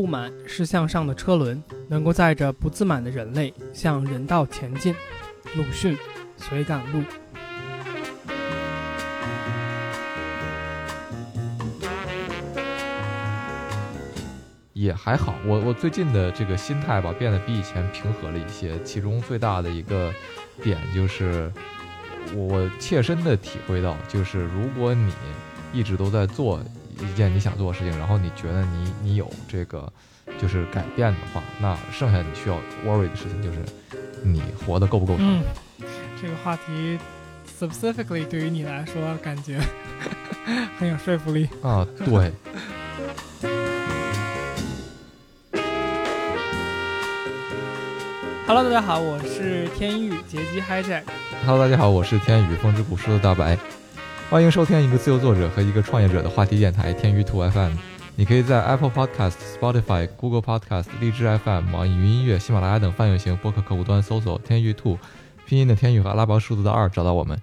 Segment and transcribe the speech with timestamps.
[0.00, 4.94] 布满是向上的车轮，能够载着不自满的人类向人道前进。
[5.56, 5.98] 鲁迅，
[6.36, 7.02] 随感录。
[14.72, 18.80] 也还好，我我最近的这个心态吧，变得比以前平和了一些。
[18.84, 20.14] 其中最大的一个
[20.62, 21.52] 点就是，
[22.36, 25.12] 我切身的体会到，就是如果你
[25.72, 26.62] 一直都在做
[26.98, 29.90] 一件你想做的事情，然后你觉得你你有这个
[30.40, 32.56] 就是改变的话，那剩下你需要
[32.86, 33.58] worry 的事情就是
[34.22, 35.26] 你活得够不够长。
[35.26, 35.42] 嗯，
[36.20, 36.98] 这个话题
[37.58, 39.60] specifically 对于你来说，感觉
[40.78, 41.48] 很有说服力。
[41.62, 42.32] 啊，对。
[48.46, 51.02] Hello，大家好，我是天宇劫机 Hijack。
[51.44, 53.58] Hello，大家好，我是天宇，风之谷说的大白，
[54.30, 57.72] 欢迎收听一个自由作者和一个创业者的话题电台天宇兔 FM。
[58.14, 64.98] 你可以在 Apple Podcast、Spotify、Google Podcast、荔枝 FM、网易云音乐、喜马拉雅等泛用型播客客户端搜索“天宇兔”，
[65.46, 67.40] 拼音的天宇和阿拉伯数字的二找到我们。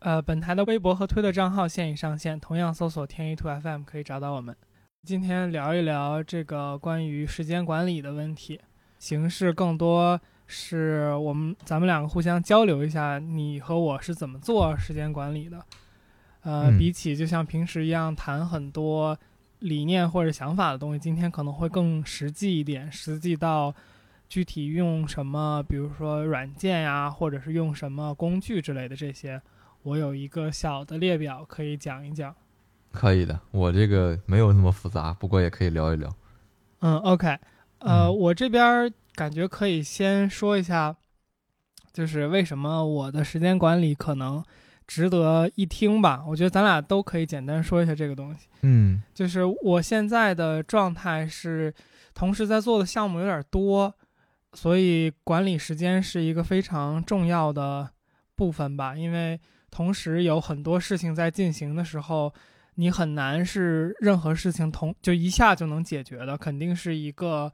[0.00, 4.54] 呃，本台的微博和推特账号现已上线，同样搜索“天娱兔 FM” 可以找到我们。
[5.04, 8.60] 今天聊一聊这个关于时间管理的问题，
[8.98, 15.64] 形式更多是我们咱们两个互相交流一下，你和我是怎么做时间管理的。
[16.42, 19.18] 呃，嗯比起就像平时一样谈很多
[19.60, 23.74] 理念或者想法的东西，今天可能会更实际一点，实际到
[24.28, 29.40] 具体用什么，比如说软件呀，或者是用什么工具之类的这些。
[29.84, 32.34] 我有一个小的列表可以讲一讲。
[32.92, 36.14] 可以的，我这个没有那么复杂，不过也可以聊一聊。
[36.80, 37.26] 嗯，OK，
[37.78, 40.96] 呃，嗯我这边儿感觉可以先说一下，
[41.92, 44.44] 就是为什么我的时间管理可能
[44.92, 46.22] 值得一听吧。
[46.28, 48.46] 我觉得咱俩都可以简单说一下这个东西。
[48.60, 51.72] 嗯就是我现在的状态是，
[52.12, 53.94] 同时在做的项目有点多，
[54.52, 57.88] 所以管理时间是一个非常重要的
[58.36, 58.94] 部分吧。
[58.94, 62.30] 因为同时有很多事情在进行的时候，
[62.74, 67.50] 你很难是任何事情同就一下就能解决的，肯定是一个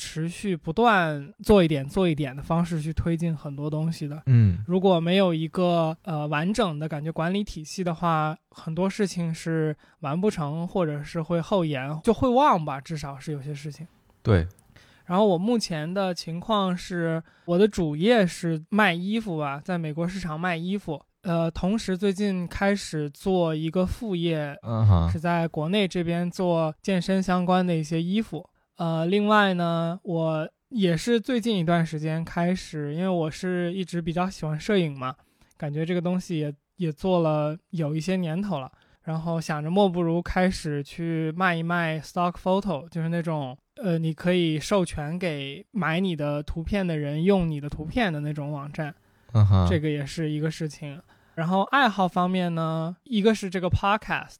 [0.00, 4.22] 持续不断做一点做一点的方式去推进很多东西的。
[4.24, 13.86] 嗯如果没有一个呃完整的感觉管理体系的话，很多事情是完不成，或者是会后延，就会忘吧，至少是有些事情。
[14.22, 14.46] 对，
[15.04, 21.02] 然后我目前的情况是，我的主业是卖衣服吧，在美国市场卖衣服。
[21.22, 28.48] 呃，同时最近开始做一个副业，嗯哈是，在国内这边做健身相关的一些衣服。
[28.80, 35.14] 呃，另外呢，我也是最近一段时间开始，因为我是一直比较喜欢摄影嘛，
[35.58, 48.94] 感觉这个东西也也做了有一些年头了，然后想着莫不如开始去卖一卖 stock photo，就是那种呃，你可以授权给买你的图片的人用你的图片的那种网站。
[49.68, 50.98] 这个也是一个事情。
[51.34, 54.36] 然后爱好方面呢，一个是这个 podcast，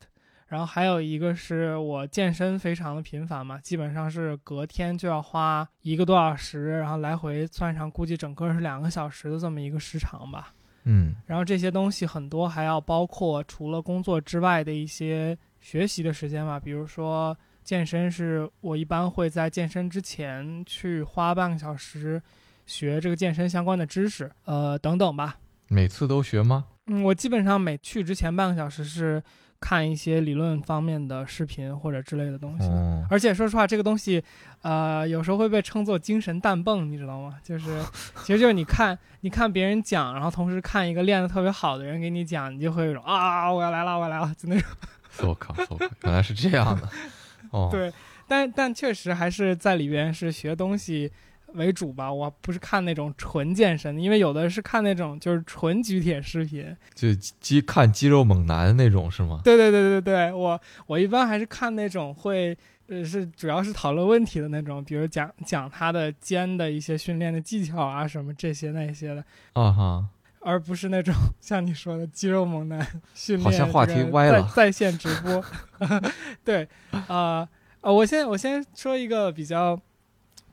[0.51, 10.53] 然后还有一个是我健身非常的频繁嘛，基本上是隔天就要花一个多小时，然后来回算上，估计整个是两个小时的这么一个时长吧。
[10.85, 22.21] 嗯然后这些东西很多还要包括除了工作之外的一些学习的时间吧，比如说健身是我一般会在健身之前去花半个小时
[22.67, 25.39] 学这个健身相关的知识，呃等等吧。
[25.69, 26.65] 每次都学吗？
[26.87, 29.23] 嗯，我基本上每去之前半个小时是
[29.61, 32.67] 看一些理论方面的视频或者之类的东西。
[32.67, 34.23] 哦，而且说实话，这个东西，
[34.63, 37.37] 呃，有时候会被称作精神氮泵，你知道吗？
[37.45, 37.79] 就是，
[38.25, 44.69] 其实就是你看，你看别人讲，然后同时看一个练得特别好的人给你讲，你就会有一种啊，我要来了，我要来了，就那种。
[45.23, 46.89] 我靠，我靠，原来是这样的。
[47.51, 47.93] 哦， 对，
[48.27, 51.13] 但但确实还是在里边是学东西
[51.55, 52.13] 为主吧。
[52.13, 56.77] 我不是看那种纯健身的，因为有的是看那种就是纯举铁视频。
[56.95, 59.41] 就肌看肌肉猛男那种是吗？
[59.45, 62.57] 对对对对对，我我一般还是看那种会。
[62.93, 70.05] 呃，是主要是讨论问题的那种，比如讲讲他的肩的一些训练的技巧啊，什么这些那些的，啊哈，
[70.41, 73.45] 而不是那种像你说的肌肉猛男训练。
[73.45, 75.45] 好像话题歪了在在线直播。
[76.45, 76.67] 对，
[77.07, 77.49] 呃
[77.83, 79.81] 呃，我先我先说一个比较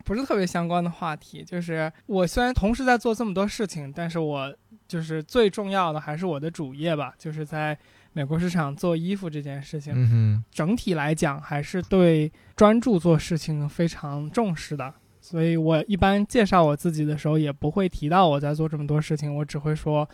[0.07, 4.55] 不是特别相关的话题，就是我虽然同时在做这么多事情，但是我
[4.87, 7.77] 就是最重要的还是我的主业吧，就是在
[8.13, 9.91] 美国市场做衣服这件事情。
[9.93, 20.09] 嗯哼，整体来讲还是对专注做事情非常重视的，所以我一般介绍我自己的时候也不会提到我在做这么多事情，我只会说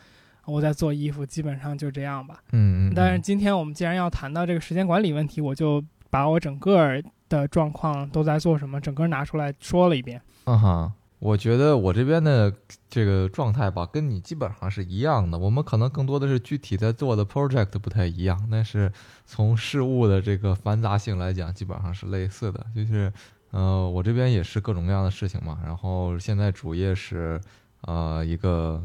[0.46, 2.40] 我在做衣服，基本上就这样吧。
[2.52, 10.22] 嗯嗯，但是今天我们既然要谈到这个时间管理问题，我就把我整个的状况都在做什么，整个拿出来说了一遍。
[10.44, 12.54] 嗯哈，我觉得我这边的
[12.88, 15.40] 这个状态吧，跟你基本上是一样的。
[15.40, 18.94] 我们可能更多的是具体在做的 project 不太一样，但是
[19.26, 22.64] 从事物的这个繁杂性来讲，基本上是类似的。
[22.76, 23.12] 就是，
[23.50, 25.58] 呃，我这边也是各种各样的事情嘛。
[25.66, 27.42] 然后现在主业是，
[27.82, 28.80] 呃，一个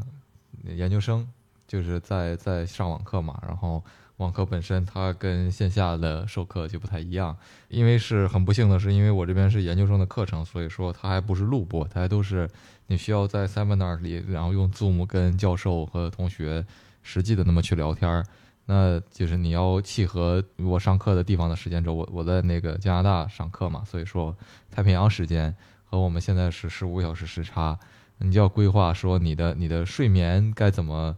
[0.64, 1.28] 研究生，
[1.66, 3.38] 就是在在上网课嘛。
[3.46, 3.84] 然后。
[4.18, 7.36] 网课本身它跟线下的授课就不太一样，
[7.68, 12.48] 因为是很不幸的是，因为我这边是研究生的课程，所以说它还不是录播，它还都是
[12.88, 16.66] 你需要在 seminar 里，然后用 Zoom 跟教授和同学
[17.02, 18.24] 实际的那么去聊天儿，
[18.66, 24.36] 那就是你要契合我上课的地方的时间轴，我我在那个加拿大上课嘛，所以说
[24.68, 25.54] 太平洋时间
[25.84, 27.78] 和我们现在是十五个小时时差，
[28.18, 31.16] 你就要规划说你的你的睡眠该怎么。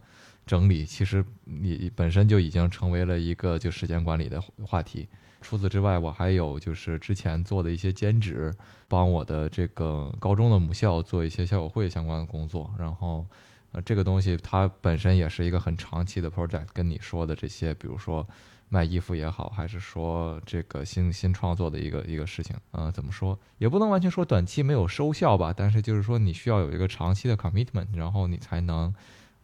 [0.51, 5.07] 整理其实你本身就已经成为了一个就时间管理的话题。
[5.39, 8.53] 除此之外，我还有就是之前做的一些兼职，
[8.89, 12.69] 帮我的这个高中的母校做一些校友会相关的工作。
[12.77, 13.25] 然后，
[13.71, 16.65] 呃，这个东西它本身也是一个很长期的 project。
[16.73, 18.27] 跟你说的这些，比如说
[18.67, 25.53] 卖衣服也好，还是说这个新新创作的一个一个事情，呃，怎么说也不能完全说短期没有收效吧。
[25.55, 28.93] 但是就是说你需要有一个长期的 commitment，然后你才能。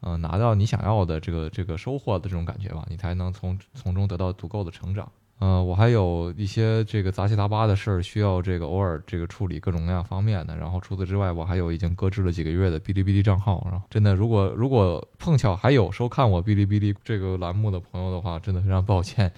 [0.07, 5.11] 嗯，拿到你想要的这个这个收获的这种感觉吧，你才能从从中得到足够的成长。
[5.39, 10.55] 嗯，我还有一些这个杂七杂八的事儿需要这个偶尔这个处理各种各样方面的。
[10.55, 13.61] 然后除此之外，我还有已经搁置了几个月的哔哩哔哩账号。
[13.69, 19.31] 然后真的，如果如果碰巧还有收看我哔哩哔哩这个栏目的朋友的话，真的非常抱歉，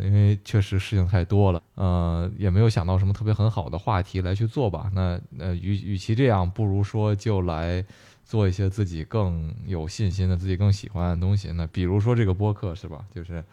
[0.00, 1.62] 因为确实事情太多了。
[1.74, 4.90] 呃，也没有想到什么特别很好的话题来去做吧。
[4.94, 7.84] 那呃，与与其这样，不如说就来。
[8.24, 11.52] 做一些自己更有信心的、自己更喜欢的东西。
[11.52, 13.04] 那比如说这个播客是吧？
[13.14, 13.44] 就是，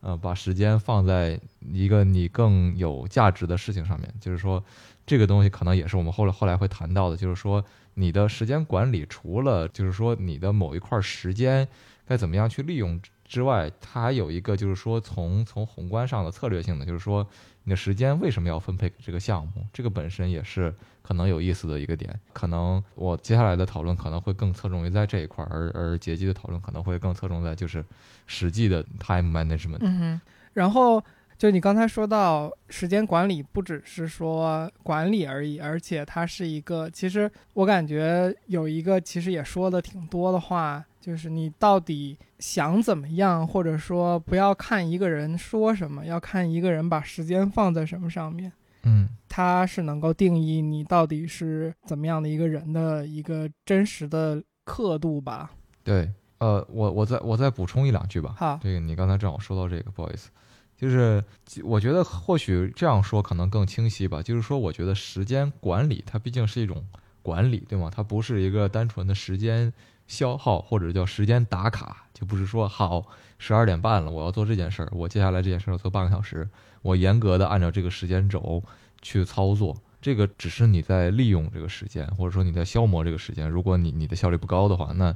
[0.00, 1.40] 呃，把时间放在
[1.72, 4.12] 一个你更有价值的事情上面。
[4.20, 4.62] 就是说，
[5.06, 7.16] 这个东西可能也是我们后来后来会谈到的。
[7.16, 7.64] 就是说，
[7.94, 11.66] 你的时间管理除了就是说你的某一块时间
[12.06, 17.26] 该怎么样去利用之外，它还有一个就是说从从宏观上的策略性的，就是说。
[17.68, 19.62] 你的时间为什么要分配给这个项目？
[19.74, 22.18] 这个本身也是可能有意思的一个点。
[22.32, 27.84] 可能我接下来的讨论可能会更侧重于在这一块，而而结基的讨论可能会更侧重在就是
[28.26, 29.80] 实际的 time management。
[29.80, 30.20] 嗯哼。
[30.54, 31.04] 然后
[31.38, 40.84] 就你刚才说到时间管理，不只是说管理而已，而且它是一个，其实我感觉有一个其实也说的挺多的话。
[41.00, 48.52] 就是你到底想怎么样，或者说不要看一个人说什么，要看一个人把时间放在什么上面。
[48.82, 55.52] 嗯，它是能够定义你到底是怎么样的一个人的一个真实的刻度吧？
[55.82, 58.34] 对，呃，我我再我再补充一两句吧。
[58.36, 60.28] 好，这个你刚才正好说到这个，不好意思，
[60.78, 61.22] 就是
[61.64, 64.22] 我觉得或许这样说可能更清晰吧。
[64.22, 66.86] 就是说，我觉得时间管理它毕竟是一种
[67.22, 67.90] 管理，对吗？
[67.94, 69.72] 它不是一个单纯的时间。
[70.08, 73.04] 消耗或者叫时间打卡，就不是说好
[73.38, 76.48] 十二点半了，我要做这件事儿，我接下来这件事儿要做半个小时，
[76.80, 78.64] 我严格的按照这个时间轴
[79.02, 79.76] 去操作。
[80.00, 83.50] 这个只是你在利用这个时间，或者说你在消磨这个时间。
[83.50, 85.14] 如果你你的效率不高的话，那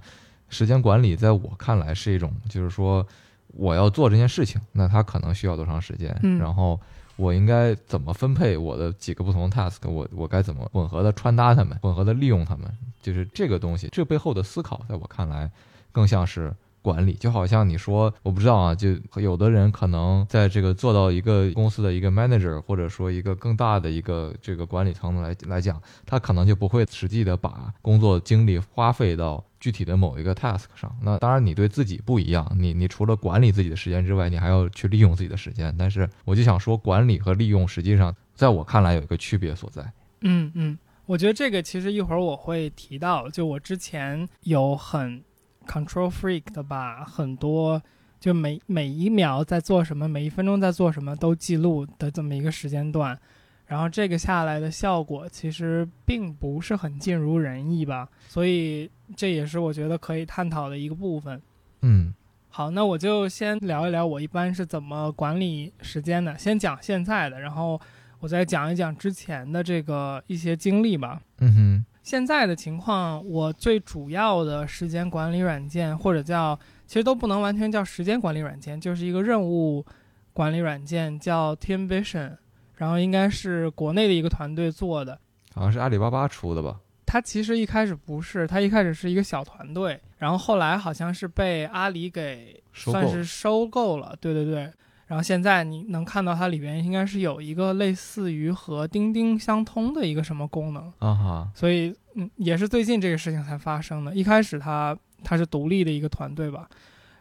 [0.50, 3.08] 时间管理在我看来是一种，就是说
[3.52, 6.80] 我要做这件事情，那它可能需要多长时间，然后。
[7.16, 9.76] 我应该怎么分配我的几个不同的 task？
[9.86, 12.66] 我我该怎么混合的穿搭它们，混合的利用它们？
[13.02, 15.48] 就是这个东西，这背后的思考，在我看来，
[15.92, 17.12] 更像是管理。
[17.12, 29.44] 就好像你说，我不知道啊，就有的人可能在这个做到一个公司的一个 manager，或者说一个更大的一个这个管理层来来讲，他可能就不会实际的把工作精力花费到。
[29.62, 35.72] 具体的某一个 task 上，那当然你对自己不一样，你你除了管理自己的时间之外，你还要去利用自己的时间。
[35.78, 39.80] 但是我就想说，管理和利用实际上在我看来有一个区别所在。
[40.22, 40.76] 嗯嗯，
[41.06, 45.22] 我觉得这个其实一会儿我会提到，就我之前有很
[45.64, 47.80] control freak 的把很多
[48.18, 53.16] 就每每一秒在做什么，每一分钟在做什么都记录的这么一个时间段。
[53.64, 61.40] 然后这个下来的效果其实并不是很尽如人意吧，所以这也是我觉得可以探讨的一个部分。
[61.82, 62.14] 嗯，
[62.48, 67.80] 好，那我就先聊一聊我一般是怎么管理时间的，先讲现在的，然后
[68.20, 71.20] 我再讲一讲之前的这个一些经历吧。
[71.38, 79.84] 嗯哼，现在的情况，我最主要的时间管理软件或者叫，其实都不能完全叫时间管理软件，就是一个任务
[80.32, 82.36] 管理软件，叫 Team Vision。
[82.74, 85.16] 然后应该是国内的一个团队做的，
[85.54, 86.80] 好像是阿里巴巴出的吧？
[87.12, 94.16] 它其实一开始不是，它一开始是一个小团队，然后后来好像是被阿里给算是收购了。
[94.18, 94.72] 对对对。
[95.08, 104.14] 然后现在你能看到它里边应该是有一个类似于和钉钉相通的一个什么功能，啊哈，所以嗯，也是最近这个事情才发生的。
[104.14, 106.66] 一开始它它是独立的一个团队吧，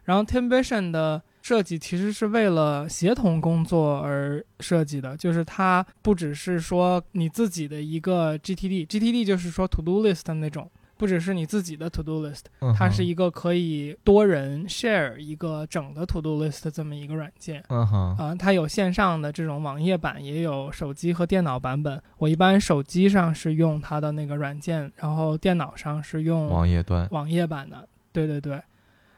[0.06, 10.70] 然后 Teamvision 的设计其实是为了协同工作而设计的，就是它不只是说你自己的一个 GTD，GTD 就是说 To Do List 的那种。
[10.98, 17.64] 不只是你自己的 To Do List，嗯它是一个可以多人 share 一个整的 To Do List 这么一个软件。
[17.70, 22.00] 嗯哼，啊、它有线上的这种网页版，也有手机和电脑版本。
[22.20, 27.88] 我一般手机上是用它的那个软件，然后电脑上是用网页端，网页版的。
[28.14, 28.62] 对对对。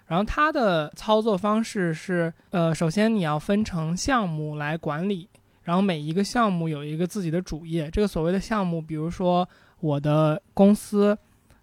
[0.07, 5.29] 然后它的操作方式是，呃，首先你要分成项目来管理，
[5.63, 7.89] 然后每一个项目有一个自己的主页。
[7.89, 9.48] 这个所谓的项目，比如说
[9.79, 11.17] 我的公司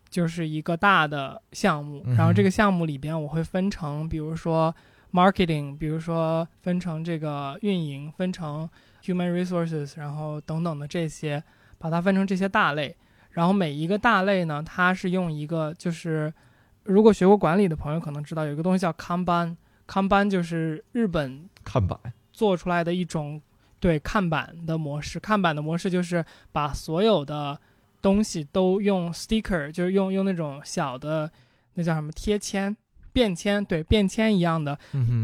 [0.09, 4.75] 就是一个大的项目，然后这个项目里边我会分成，比如说
[5.13, 8.69] marketing，比如说分成这个运营，分成
[9.05, 11.43] human resources，然后等等的这些，
[11.79, 12.97] 把它分成这些大类。
[13.33, 16.33] 然后每一个大类呢，它是用一个就是，
[16.91, 21.99] 如果学过管理的朋友可能知道，有一个东西叫 Kanban，Kanban 就是日本看板，
[22.33, 23.41] 做出来的一种
[23.79, 25.21] 对看板的模式。
[25.21, 27.59] 看板的模式就是把所有的
[28.03, 31.31] 东西都用 sticker，就是用用那种小的
[31.75, 32.77] 那叫什么贴签、
[33.13, 34.79] 便签，对便签一样的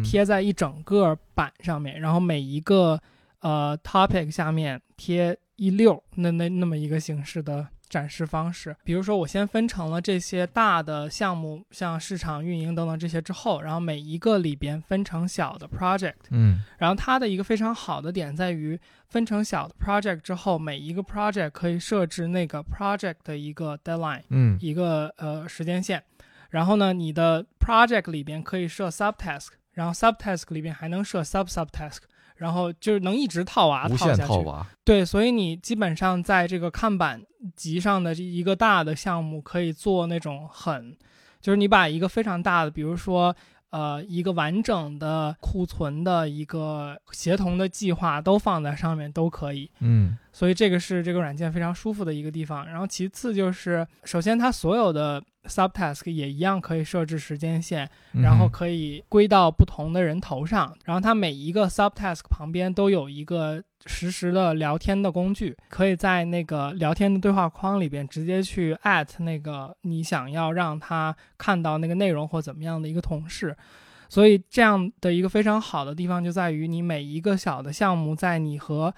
[0.05, 3.01] 贴在一整个板上面，然后每一个
[3.41, 7.67] 呃 topic 下面贴一溜，那那那么一个形式的
[7.97, 8.77] 展示方式。
[8.85, 16.29] 比如说，我先分成了这些大的项目，像市场运营等等这些之后，然后每一个里边分成小的 project。
[16.31, 24.25] 嗯然后它的一个非常好的点在于，分成小的 project 之后，每一个 project 可以设置那个 project 的一个 deadline。
[24.29, 26.03] 嗯一个呃时间线，
[26.51, 32.01] 然后呢，你的 project 里边可以设 subtask，然后 subtask 里边还能设 sub subtask，
[32.37, 37.21] 然后就是能一直套娃无限套娃，对，所以你基本上在这个看板
[37.55, 40.97] 集上的这一个大的项目，可以做那种很，
[41.41, 43.35] 就是你把一个非常大的，比如说。
[43.71, 52.65] 呃，一个完整的库存的一个协同的计划都放在上面都可以，嗯所以这个是这个软件非常舒服的一个地方。
[52.65, 60.77] 然后其次就是，首先它所有的 subtask 也一样可以设置时间线，嗯然后可以归到不同的人头上。
[60.85, 73.57] 然后它每一个 subtask 旁边都有一个实时的聊天的工具，可以在那个聊天的对话框里边直接去 at 那个你想要让他看到那个内容或怎么样的一个同事。
[74.09, 78.95] 所以这样的一个非常好的地方就在于，你每一个小的项目，在你和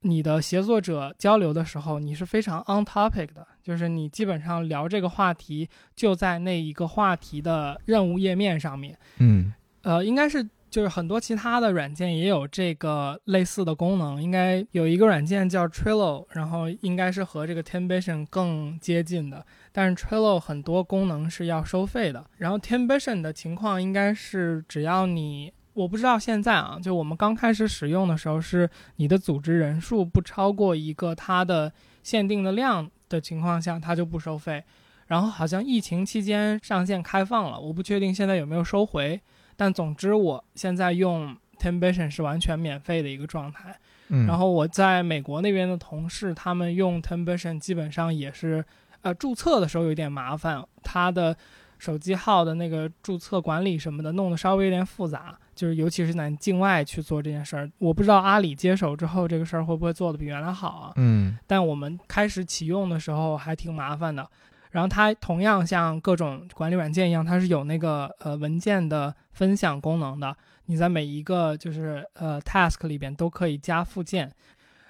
[0.00, 8.98] 你的协作者交流的时候，你是非常 on topic 的，就是你基本上聊这个话题就在那一个话题的任务页面上面。
[9.18, 25.52] 嗯呃，应该是就是很多其他的软件也有这个类似的功能，应该有一个软件叫 Trello，然后应该是和这个 Teamvision 更接近的，但是 Trello 很多功能是要收费的，然后 Teamvision 的情况应该是只要你。
[25.74, 31.72] 我不知道现在啊，就我们刚开始使用的时候，是你的组织人数不超过一个它的
[32.02, 34.62] 限定的量的情况下，它就不收费。
[35.06, 39.18] 然后好像疫情期间上线开放了，我不确定现在有没有收回。
[39.56, 43.74] 但总之，我现在用 Teamvision 是完全免费的一个状态。
[44.08, 48.64] 嗯，然后我在美国那边的同事，他们用 Teamvision 基本上也是，
[49.02, 51.36] 呃，注册的时候有点麻烦，它的
[51.78, 57.70] 手机号的那个注册管理什么的弄得稍微有点复杂，就是尤其是在境外去做这件事儿。
[57.78, 60.92] 我不知道阿里接手之后这个事儿会不会做得比原来好啊？
[60.96, 64.28] 嗯但我们开始启用的时候还挺麻烦的。
[64.70, 70.36] 然后它同样像各种管理软件一样，它是有那个呃文件的分享功能的。
[70.66, 74.30] 你在每一个就是呃 task 里边都可以加附件。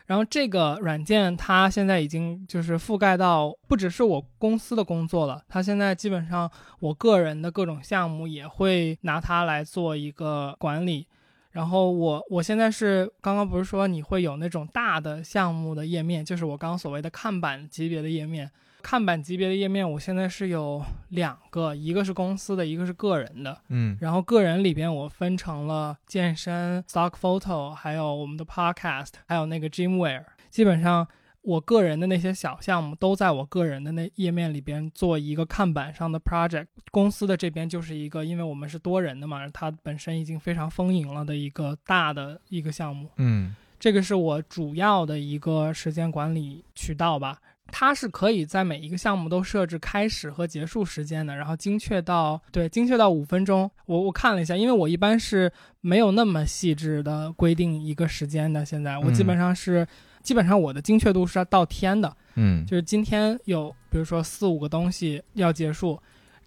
[0.08, 6.50] 然后这个软件它现在已经就是覆盖到不只是我公司的工作了，它现在基本上
[6.80, 11.06] 我个人的各种项目也会拿它来做一个管理。
[11.50, 18.50] 然后我我现在是刚刚不是说你会有那种大的项目的页面，就是我刚刚所谓的看板级别的页面。
[18.82, 23.60] 看板级别的页面，我现在是有两个，一个是公司的，一个是个人的。
[23.68, 30.24] 嗯然后个人里边我分成了健身、stock photo，还有我们的 podcast，还有那个 Gymwear。
[30.50, 31.06] 基本上
[31.42, 36.66] 我个人的那些小项目都在我个人的那页面里边做一个看板上的 project。
[36.90, 43.10] 公司的这边就是一个，因为我们是多人的嘛，它本身已经非常丰盈了的一个大的一个项目。
[43.16, 47.38] 嗯这个是我主要的一个时间管理渠道吧。
[47.70, 53.70] 它是可以在每一个项目都设置开始和结束时间的，然后精确到对精确到五分钟。
[53.86, 58.64] 我我看了一下，因为我一般是没有那么细致的规定一个时间的。
[58.64, 59.86] 现在我基本上是，
[60.22, 62.14] 基本上我的精确度是要到天的。
[62.34, 66.00] 嗯，就是今天有比如说四五个东西要结束，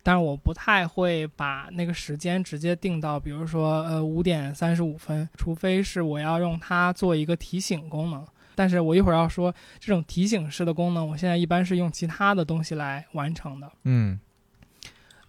[0.03, 8.25] 但是我不太会把那个时间直接定到，比如说呃五点三十五分，除非是我要用它做一个提醒功能。
[8.55, 13.71] 但是我一会儿要说这种提醒式的功能，我现在一般是用其他的东西来完成的。
[13.83, 14.19] 嗯，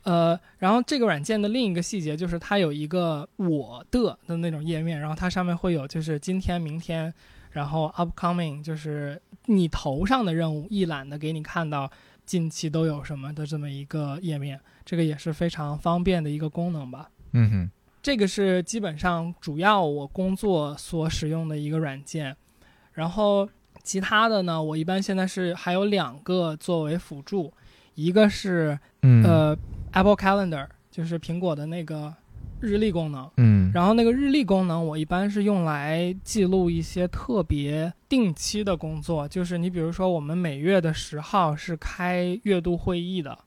[0.02, 7.12] 呃，然后这个软件的另一个细节就是它有一个我的的那种页面，然后它上面会有就是今天、明天，
[7.50, 11.90] 然后 upcoming 就是你头上的任务一览的给你看到
[12.26, 17.08] 近期都有什么的这么一个页面，这个也是非常方便的一个功能吧。
[17.32, 17.70] 嗯哼，
[18.02, 22.36] 这个是基本上主要我工作所使用的一个软件。
[22.92, 23.48] 然后
[23.82, 27.52] 其他的呢，我一般现在是还有两个作为辅助，
[27.94, 28.78] 一个是
[29.24, 29.56] 呃
[29.92, 32.14] Apple Calendar，就是苹果的那个
[32.60, 33.30] 日历功能。
[33.38, 43.38] 嗯，然后那个日历功能我一般是用来记录一些特别定期的工作，就是你比如说我们每月的十号是开月度会议的。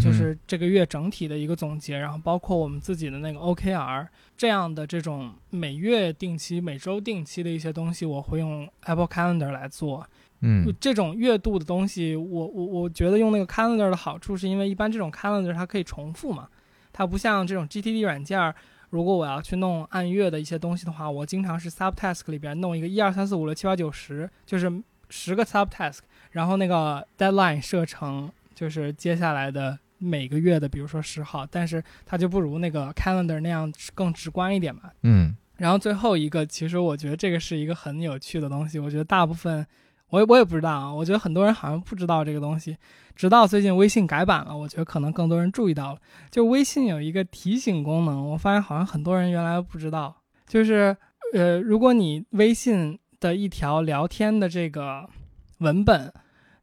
[0.00, 10.06] 就是这个月整体的一个总结，然后包括我们自己的那个 OKR 这样的这种每月定期、每周定期的一些东西，我会用 Apple Calendar 来做。
[10.40, 16.48] 嗯，这种月度的东西，我我我觉得用那个 Calendar 的好处是因为一般这种 Calendar 它可以重复嘛，
[16.92, 18.54] 它不像这种 GTD 软件，
[18.90, 24.72] 如果我要去弄按月的一些东西的话，我经常是 Subtask 里边弄一个一二三四五六七八九十，就是
[25.10, 25.98] 十个 Subtask，
[26.30, 28.30] 然后那个 Deadline 设成。
[28.62, 34.82] 就是接下来的每个月的，比如说十号，但是它就不如那个 calendar 那样更直观一点嘛。
[35.02, 35.34] 嗯。
[35.56, 38.78] 然后最后一个，其实我觉得这个是一个很有趣的东西。
[38.78, 39.66] 我觉得大部分，
[40.10, 40.94] 我也我也不知道啊。
[40.94, 42.76] 我觉得很多人好像不知道这个东西，
[43.16, 45.98] 直到最近微信改版了，我觉得可能更多人注意到了。
[46.30, 50.22] 就微信有一个提醒功能，我发现好像很多人原来不知道。
[50.46, 50.96] 就是
[51.34, 55.10] 呃，如果你微信的一条聊天的这个
[55.58, 56.12] 文本。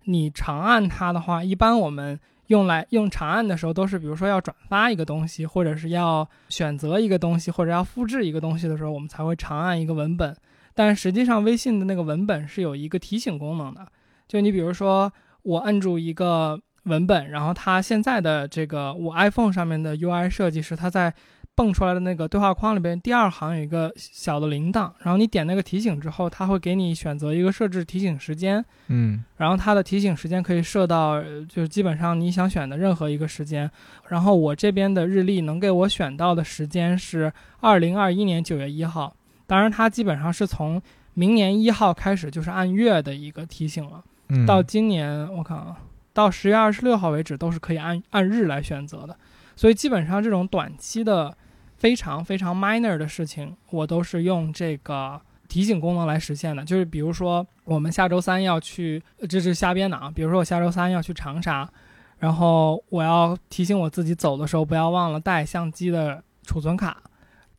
[0.09, 10.35] 你长按它的话，一般我们用来用长按的时候，都是比如说要转发一个东西，或者是要选择一个东西，或者要复制一个东西的时候，我们才会长按一个文本。
[10.73, 13.85] 但实际上，微信的那个文本是有一个提醒功能的。
[14.27, 15.11] 就你比如说，
[15.43, 21.13] 我摁住一个文本，然后它现在的这个我 iPhone 上面的 UI 设计是它在。
[21.59, 33.69] 蹦出来的那个对话框里边，第二行有一个小的铃铛，然后你点那个提醒之后，它会给你选择一个设置提醒时间，嗯，然后它的提醒时间可以设到，就是基本上你想选的任何一个时间。
[34.07, 39.13] 然后我这边的日历能给我选到的时间是二零二一年九月一号，
[39.45, 40.81] 当然它基本上是从
[41.13, 44.01] 明年一号开始就是按月的一个提醒了，
[44.47, 45.75] 到今年我看啊，
[46.13, 49.13] 到十月二十六号为止都是可以按按日来选择的，
[49.57, 51.35] 所以基本上这种短期的。
[51.79, 56.63] 非常非常 minor 的事情，我都是用这个提醒功能来实现的。
[56.65, 60.11] 就是比如说，我们下周三要去，这是瞎编的啊。
[60.13, 61.67] 比如说，我下周三要去长沙，
[62.19, 67.01] 然后我要提醒我自己走的时候不要忘了带相机的储存卡。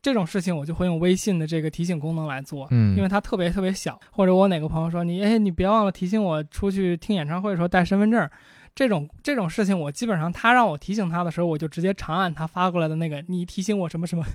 [0.03, 3.99] 这种事情我就会用微信的这个提醒功能来做，嗯，因为它特别特别小。
[4.11, 8.29] 或者我哪个朋友说你，哎，你别忘了提醒我出去听演唱会的时候带身份证。
[8.73, 14.25] 这种这种事情，我基本上他让我提醒他的时候，我就直接长按他发过来的那个“你提醒我什么什么”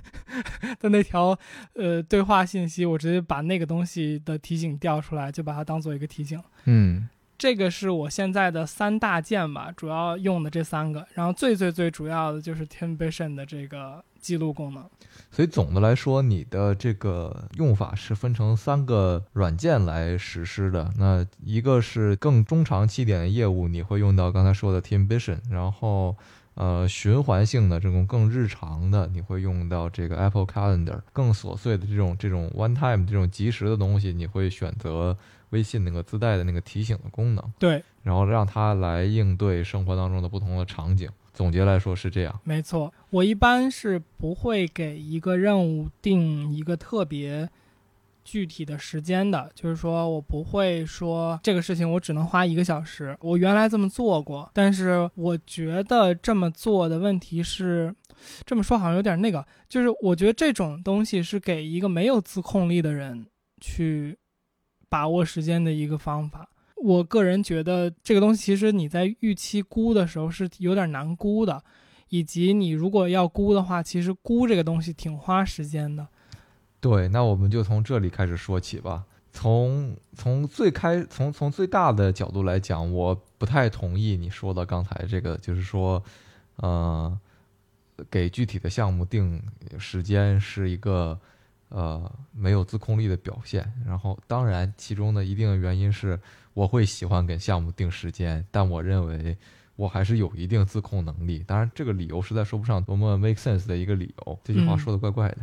[0.79, 1.37] 的那条
[1.73, 6.41] 呃对话信息，我直接把那个东西的提醒调出来，就把它当做一个提醒。
[6.65, 7.09] 嗯。
[7.37, 14.83] 这个是我现在的三大件吧，主要用的这三个，然后最最最主要的就是 Teamvision 的这个记录功能。
[15.31, 20.91] 所以总的来说，你的这个用法是分成三个软件来实施的。
[20.97, 26.17] 那一个是更中长期点的业务，你会用到刚才说的 Teamvision，然后
[26.55, 35.17] 呃循环性的这种更日常的，你会用到这个 Apple Calendar，更琐碎的这种这种 One Time 这种即时的东西，你会选择。
[35.51, 41.09] 微信那个自带的那个提醒的功能，对，然后让它来应对生活当中的不同的场景。
[41.37, 42.91] 总结来说是这样，没错。
[43.11, 47.47] 我一般是不会给一个任务定一个特别
[48.23, 53.15] 具体的时间的，就是说我不会说这个事情我只能花一个小时。
[53.21, 57.93] 我原来这么做过，但是我觉得这么做的问题是，
[58.43, 63.27] 这么说好像有点那个，就是我觉得这种东西是给一个没有自控力的人
[63.61, 64.17] 去。
[64.89, 66.47] 把握时间的一个方法，
[66.81, 71.63] 我个人觉得这个东西其实你在预期估的时候是有点难估的，
[72.09, 76.07] 以及你如果要估的话，其实估这个东西挺花时间的。
[76.79, 79.05] 对，那我们就从这里开始说起吧。
[79.33, 86.03] 从从最开从从最大的角度来讲，我不太同意你说的刚才这个，就是说，
[86.55, 87.19] 呃，
[88.09, 89.39] 给具体的项目定
[89.77, 91.19] 时间是一个
[91.69, 93.71] 呃没有自控力的表现。
[93.85, 96.19] 然后，当然其中的一定原因是
[96.57, 99.37] 我会喜欢给项目定时间，但我认为
[99.75, 101.43] 我还是有一定自控能力。
[101.45, 104.39] 当然，这个理由实在说不上多么 make sense 的一个理由。
[104.43, 105.37] 这句话说的怪怪的。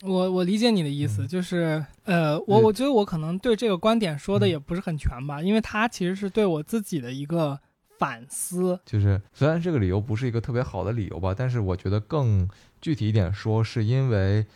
[0.00, 7.60] 我我理解你的意思，嗯就是呃，我我觉得我可能对这个观点说的嗯也不是很全吧，因为它其实是对我自己的一个
[7.98, 8.80] 反思。
[8.86, 12.48] 就是虽然这个理由不是一个特别好的理由吧，但是我觉得更
[12.80, 14.46] 具体一点说，是因为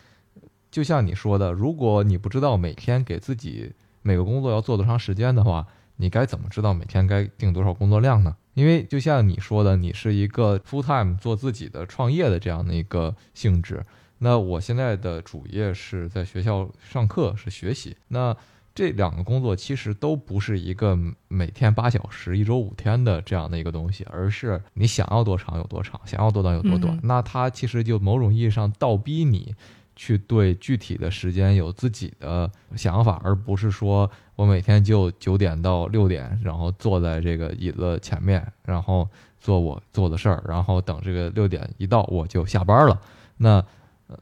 [0.70, 8.36] 就像你说的，如果你不知道每天给自己每个工作要做多长时间的话，你该怎么知道每天该定多少工作量呢？
[8.54, 13.84] 因为就像你说的，你是一个 full time 做自己的创业的这样的一个性质。
[14.18, 17.96] 那我现在的主业是在学校上课，是学习。
[18.08, 18.36] 那
[18.74, 26.96] 这两个工作其实都不是一个每天八小时、一周五天的这样的一个东西，而是你想要多长有多长，想要多短有多短。
[26.96, 29.54] 嗯那它其实就某种意义上倒逼你
[29.98, 39.08] 去对具体的时间有自己的想法，而不是说我每天就九点到六点，然后坐在这个椅子前面，然后
[39.40, 42.98] 做我做的事儿，然后等这个六点一到我就下班了。
[43.36, 43.62] 那
[44.06, 44.16] 呃，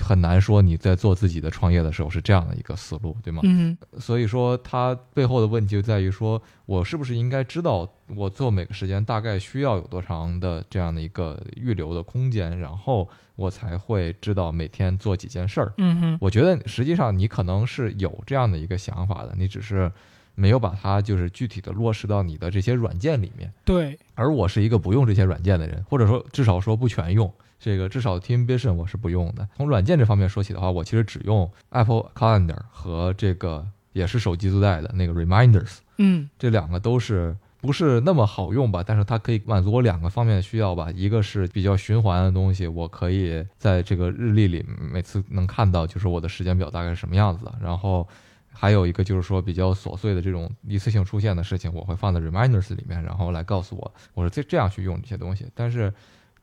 [0.00, 3.40] 很难说你在做自己的创业的时候是这样的一个思路，对吗？
[3.44, 15.72] 嗯所以说，它背后的问题就在于说，我是不是应该知道我做每个时间大概需要有多长的这样的一个预留的空间，然后我才会知道每天做几件事儿。
[15.78, 19.90] 嗯哼，我觉得实际上你可能是有这样的一个想法的，你只是
[20.36, 23.52] 没有把它就是具体的落实到你的这些软件里面。
[23.64, 27.32] 对，而我是一个不用这些软件的人，或者说至少说不全用。
[27.64, 29.48] 这个至少 Teamvision 我是不用的。
[29.56, 38.84] 从软件这方面说起的话，我其实只用 Apple Calendar 和这个也是手机自带的那个 Reminders，嗯这两个都是不是那么好用吧？
[38.86, 40.90] 但是它可以满足我两个方面的需要吧。
[40.94, 47.54] 一个是比较循环的东西，我可以在这个日历里每次能看到，就是我的时间表大概是什么样子的。
[47.62, 48.06] 然后
[48.52, 55.46] 还有一个就是说比较琐碎的这种一次性出现的事情，我会放在 Reminders 里面，然后来告诉我我是这这样去用这些东西。
[55.54, 55.90] 但是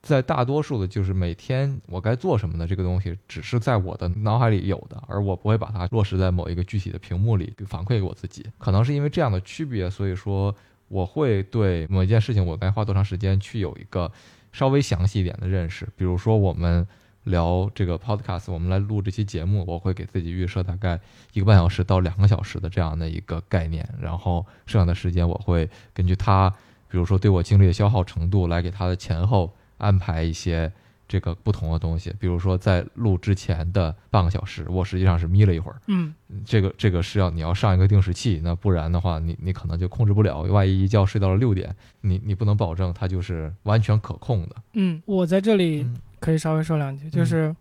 [0.02, 8.44] 在大多数的，就是每天我该做什么的这个东西，只是在我的脑海里有的，而我不会把它落实在某一个具体的屏幕里反馈给我自己。
[8.58, 10.56] 可能是因为这样的区别，所以说
[10.88, 14.12] 我会对某一件事情我该花多长时间去有一个
[14.52, 15.88] 稍微详细一点的认识。
[15.96, 16.88] 比如说我们
[17.26, 21.00] 聊这个 podcast，我们来录这期节目，我会给自己预设大概
[21.34, 26.50] 一个半小时到两个小时的这样的一个概念，然后剩下的时间我会根据它，
[26.90, 29.54] 比如说对我精力的消耗程度来给它的前后。
[29.82, 30.72] 安排一些
[31.08, 35.82] 这个不同的东西，比如说在录之前的半个小时，我实际上是眯了一会儿。
[35.88, 36.14] 嗯
[36.46, 40.44] 这个这个是要你要上一个定时器，那不然的话，你你可能就控制不了。
[40.44, 44.56] 万一一觉睡到了六点，你你不能保证它就是完全可控的。
[44.74, 47.54] 嗯，我在这里嗯可以稍微说两句，就是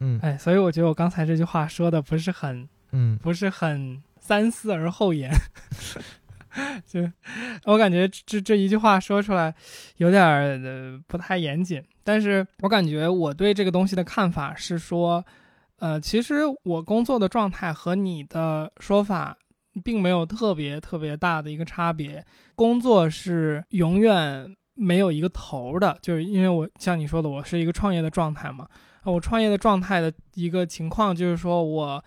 [0.00, 5.30] 嗯哎，所以我觉得我刚才这句话说的不是很嗯不是很三思而后言，
[6.86, 7.00] 就
[7.64, 9.54] 我感觉这这一句话说出来
[9.98, 15.24] 有点儿不太严谨，但是我感觉我对这个东西的看法是说，
[15.78, 19.36] 呃，其实我工作的状态和你的说法
[19.84, 28.66] 并没有特别特别大的一个差别，工作是永远没有一个头儿的，就是因为我像你说的，我是一个创业的状态嘛，
[29.04, 32.02] 我创业的状态的一个情况就是说我。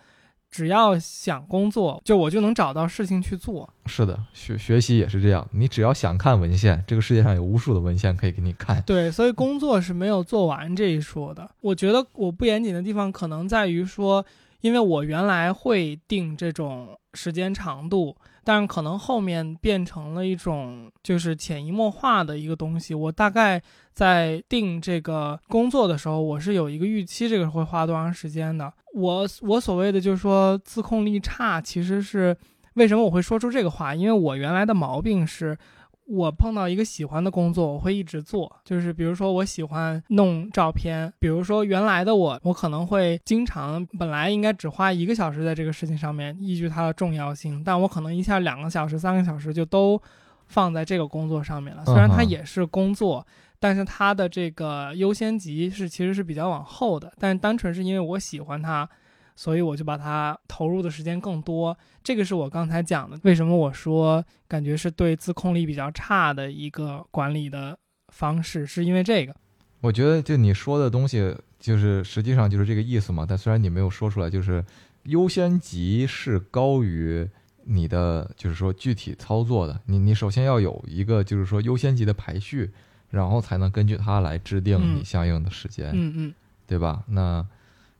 [0.52, 3.68] 只要想工作，就我就能找到事情去做。
[3.86, 5.48] 是的，学学习也是这样。
[5.50, 8.80] 你只要想看文献，这个世界上有无数的文献可以给你看。
[8.82, 11.50] 对，所以工作是没有做完这一说的。
[11.62, 14.24] 我觉得我不严谨的地方可能在于说，
[14.60, 22.94] 因为我原来会定这种时间长度，但是可能后面变成了一种就是潜移默化的一个东西。
[22.94, 28.72] 我大概在定这个工作的时候，我是有一个预期，这个会花多长时间的。
[28.94, 32.36] 我我所谓的就是说自控力差，其实是
[32.74, 33.94] 为什么我会说出这个话？
[33.94, 35.56] 因为我原来的毛病是。
[36.06, 38.54] 我碰到一个喜欢的工作，我会一直做。
[38.64, 50.00] 就是比如说，我喜欢弄照片，比如说原来的我，我可能会经常本来应该只花一个小时在这个事情上面，依据它的重要性，但我可能一下两个小时、三个小时就都
[50.48, 51.84] 放在这个工作上面了。
[51.86, 53.26] 虽然它也是工作，
[53.58, 57.12] 但是它的这个优先级是其实是比较往后的。
[57.18, 58.88] 但单纯是因为我喜欢它。
[59.34, 63.18] 所以我就把它投入的时间更多，这个是我刚才讲的。
[63.22, 69.34] 为什么我说感觉是对自控力比较差的一个管理的方式，是因为这个。
[69.80, 73.26] 我觉得就你说的东西，就是实际上就是这个意思嘛。
[73.28, 74.64] 但虽然你没有说出来，就是
[75.04, 77.28] 优先级是高于
[77.64, 79.80] 你的，就是说具体操作的。
[79.86, 82.70] 你你首先要有一个就是说优先级的排序，
[83.10, 87.02] 然后才能根据它来制定你嗯相应的时间，嗯嗯对吧？
[87.08, 87.44] 那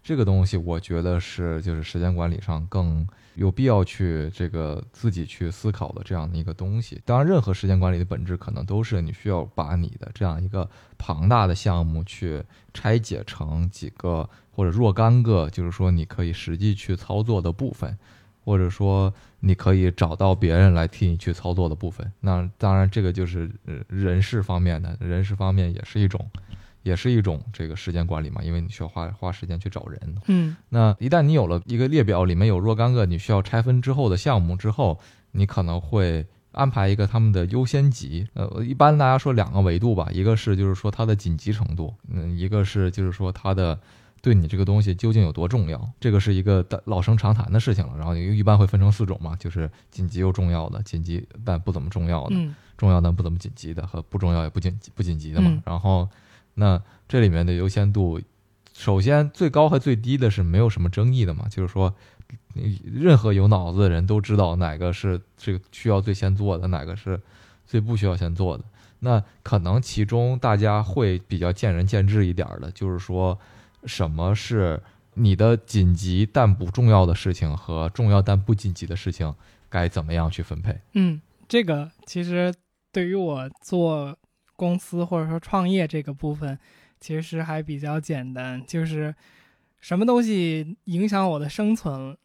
[0.02, 7.00] 这个东西我觉得是就是时间管理上更有必要去这个自己去思考的这样的一个东西。
[7.04, 12.42] 当然，任何时间管理的本质可能都是你需要把你的这样一个庞大的项目去
[12.74, 17.96] 拆解成几个或者若干个，就是说你可以实际去操作的部分，
[18.44, 22.12] 或者说你可以找到别人来替你去操作的部分。
[22.20, 23.50] 那当然，这个就是
[23.88, 26.28] 人事方面的，人事方面也是一种。
[26.82, 30.16] 也是一种这个时间管理嘛，因为你需要花花时间去找人。
[30.26, 34.98] 嗯那一旦你有了一个列表，里面有若干个你需要拆分之后的项目之后，
[35.32, 38.26] 你可能会安排一个他们的优先级。
[38.34, 43.78] 呃，一般大家说两个维度吧，一个是就是说它的紧急程度，嗯，一个是就是说它的
[44.20, 47.94] 对你这个东西究竟有多重要，这个是一个大老生常谈的事情了。
[47.96, 55.48] 然后一般会分成四种嘛，就是紧急又重要的，紧急但不怎么重要的，嗯重要但不怎么紧急的和不重要也不紧不紧急的嘛。
[55.50, 56.08] 嗯然后，
[56.54, 58.20] 那这里面的优先度，
[58.72, 61.94] 首先最高和最低的是没有什么争议的嘛，就是说，
[62.84, 67.20] 任何有脑子的人都知道哪个是这个需要最先做的，哪个是
[67.66, 68.64] 最不需要先做的。
[69.00, 73.38] 那可能其中大家会比较见仁见智一点儿的，就是说
[73.84, 74.80] 什么是
[75.14, 79.34] 你的紧急但不重要的事情和重要但不紧急的事情
[79.68, 80.78] 该怎么样去分配？
[80.92, 82.54] 嗯，这个其实
[82.92, 84.16] 对于我做
[84.62, 86.57] 公司或者说创业这个部分，
[87.01, 89.12] 其实还比较简单，就是
[89.81, 92.16] 什么东西影响我的生存，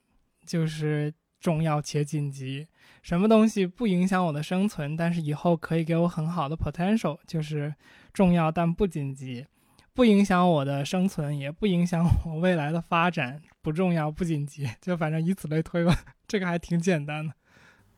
[0.46, 2.68] 就是重要且紧急；
[3.02, 7.74] 什么东西不影响我的生存，但是以后可以给我很好的 potential，就是
[8.14, 9.48] 重要但不紧急。
[9.96, 15.98] 不影响我的生存，也不影响我未来的发展，不重要不紧急，就反正以此类推吧。
[16.28, 17.34] 这个还挺简单的。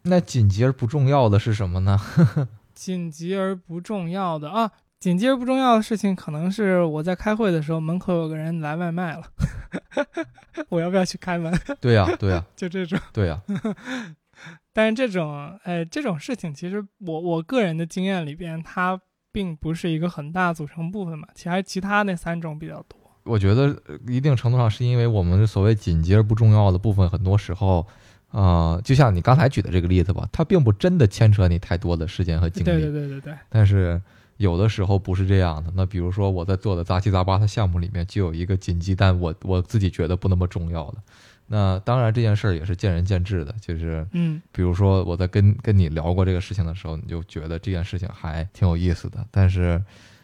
[0.03, 1.99] 那紧急而不重要的是什么呢？
[2.79, 9.23] 紧急而不重要的啊，紧急而不重要的事情，可能是我在开会的时候，门口有个人来外卖了，
[10.69, 11.53] 我要不要去开门？
[11.81, 12.97] 对呀、对呀、 就这种。
[13.11, 13.41] 对呀、
[14.71, 18.97] 但是这种，哎，这种事情，其实我我个人的经验里边，它
[19.33, 22.97] 并不是一个很大组成部分嘛，其还其他那三种比较多。
[23.25, 27.85] 我觉得呃一定程度上是因为我们所谓紧急而不重要的部分，很多时候，
[28.31, 33.99] 呃，就像你刚才举的这个例子吧，它并不真的牵扯你太多的时间和精力，对对对对对，但是
[34.37, 35.71] 有的时候不是这样的。
[35.75, 40.97] 那比如说我在做的杂七杂八的项目里面，就有一个紧急，但我我自己觉得不那么重要的。
[41.51, 49.81] 那当然这件事儿也是见仁见智的，就是嗯比如说我在跟跟你聊过这个事情的时候，你就觉得这件事情还挺有意思的，但是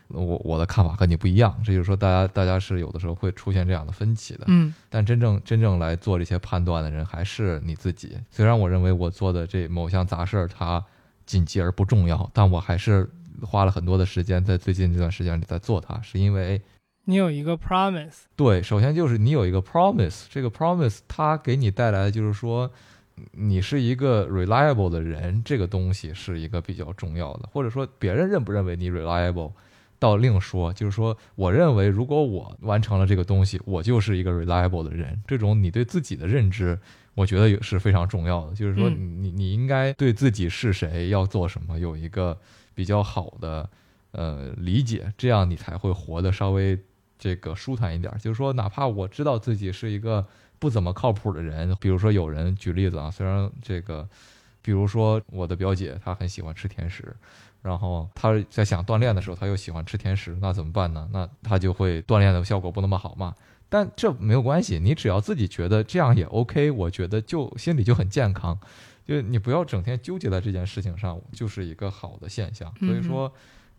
[0.10, 4.46] 我我的看法和你不一样，这就是说大家大家是有的时候会出现这样的分歧的。
[4.48, 8.18] 嗯但真正真正来做这些判断的人还是你自己。
[8.30, 10.84] 虽然我认为我做的这某项杂事儿它
[11.26, 13.10] 紧急而不重要，但我还是
[13.42, 16.62] 花了很多的时间在最近这段时间里在做它，是因为
[17.06, 22.72] 你有一个 promise，对，首先就是你有一个 promise，这个 promise 它给你带来的就是说，
[23.32, 29.52] 你是一个 reliable 的人，这个东西是一个比较重要的，或者说别人认不认为你 reliable，
[30.00, 30.72] 倒另说。
[30.74, 35.22] 就是说，我认为如果我完成了这个东西，我就是一个 reliable 的人。
[35.28, 36.80] 这种你对自己的认知，
[37.14, 38.54] 我觉得也是非常重要的。
[38.56, 42.38] 就是说嗯你，你你应该对自己是谁，要做什么，有一个
[42.74, 43.70] 比较好的
[44.12, 46.78] 呃理解，这样你才会活得稍微
[47.18, 48.20] 这个舒坦一点儿。
[48.20, 50.26] 就是说，哪怕我知道自己是一个
[50.60, 54.08] 不怎么靠谱的人，比如说有人举例子啊，虽然这个，
[54.62, 57.16] 比如说我的表姐她很喜欢吃甜食，
[57.66, 61.10] 然后他在想锻炼的时候，他又喜欢吃甜食，那怎么办呢？
[61.12, 63.34] 那他就会锻炼的效果不那么好嘛。
[63.68, 68.56] 但这没有关系，你只要自己觉得这样也 OK，我觉得就心里就很健康。
[69.04, 72.72] 就你不要整天纠结在这件事情上，就是一个好的现象。
[72.80, 73.32] 所以说，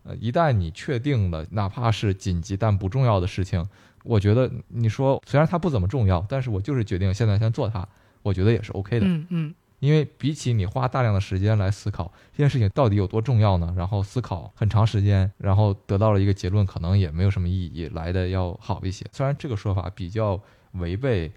[0.03, 3.65] 呃，一旦你确定了，哪怕是紧急但不重要的事情，
[4.03, 7.87] 我觉得你说虽然它不怎么重要，但是我就是决定现在先做它，
[8.21, 9.05] 我觉得也是 OK 的。
[9.05, 19.05] 嗯嗯因为比起你花大量的时间来思考这件事情到底有多重要呢，然后思考很长时间，然后得到了一个结论，可能也没有什么意义，来的要好一些。
[19.11, 20.41] 虽然这个说法比较
[20.73, 21.31] 违背，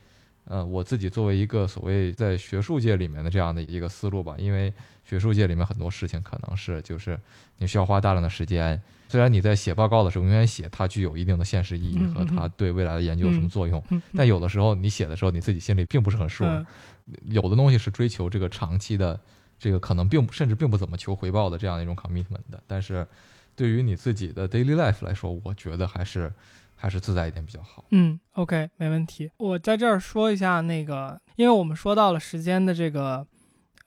[0.45, 4.73] 呃，我自己作为一个所谓在学术界里面的这样的一个思路吧，因为
[5.05, 7.19] 学术界里面很多事情可能是就是
[7.59, 8.81] 你需要花大量的时间。
[9.09, 16.67] 虽然你在写报告的时候永远写它具有一定的现实意义和它对未来的研究有什么作用，嗯，但有的时候你写的时候你自己心里并不是很舒服。
[17.13, 19.19] 嗯有的东西是追求这个长期的，
[19.59, 23.07] 这个可能并不甚至并不怎么求回报的这样一种 commitment 的，但是
[23.55, 26.33] 对于你自己的 daily life 来说，我觉得还是
[26.77, 27.85] 还是自在一点比较好。
[27.91, 29.31] 嗯，OK，没问题。
[29.37, 33.27] 我在这儿说一下那个，因为我们说到了时间的这个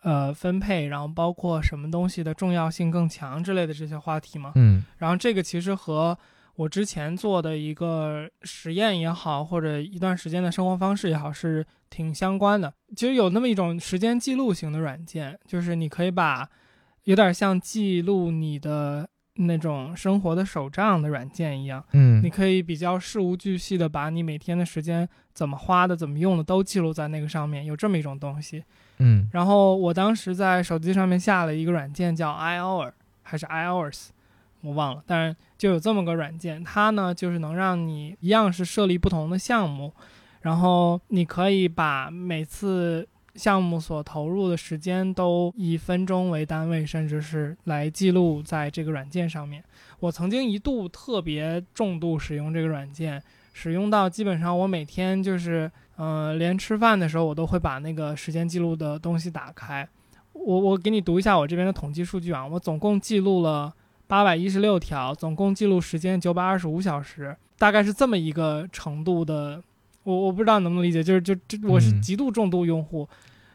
[0.02, 4.52] 呃分配，然后包括什么东西的重要性更强之类的这些话题嘛。
[4.56, 6.18] 嗯然后这个其实和
[6.56, 12.74] 我之前做的一个实验也好，或者一段时间的生活方式也好，是挺相关的。
[12.96, 16.48] 其实有那么一种时间记录型的软件，就是你可以把
[17.06, 28.64] 有点像记录你的那种生活的手账的软件一样，嗯你可以比较事无巨细的把你每天的时间怎么花的、怎么用的都记录在那个上面，有这么一种东西。
[29.00, 32.92] 嗯然后我当时在手机上面下了一个软件叫 iHour
[33.24, 34.10] 还是 iHours，
[34.64, 39.94] 我忘了，但是就有这么个软件，它呢就是能让你一样是设立不同的项目，
[40.42, 49.64] 然后你可以把每次项目所投入的时间都以分钟为单位，甚至是来记录在这个软件上面。
[50.00, 53.22] 我曾经一度特别重度使用这个软件，
[53.54, 59.88] 使用到基本上我每天就是，呃，连吃饭的时候我都会把那个时间记录的东西打开。
[60.34, 63.74] 我我给你读一下我这边的统计数据啊，我总共记录了
[64.08, 69.62] 八百一十六条，总共记录时间九百二十五小时，大概是这么一个程度的。
[70.04, 73.08] 我我不知道能不能理解，就是就这我是嗯极度重度用户，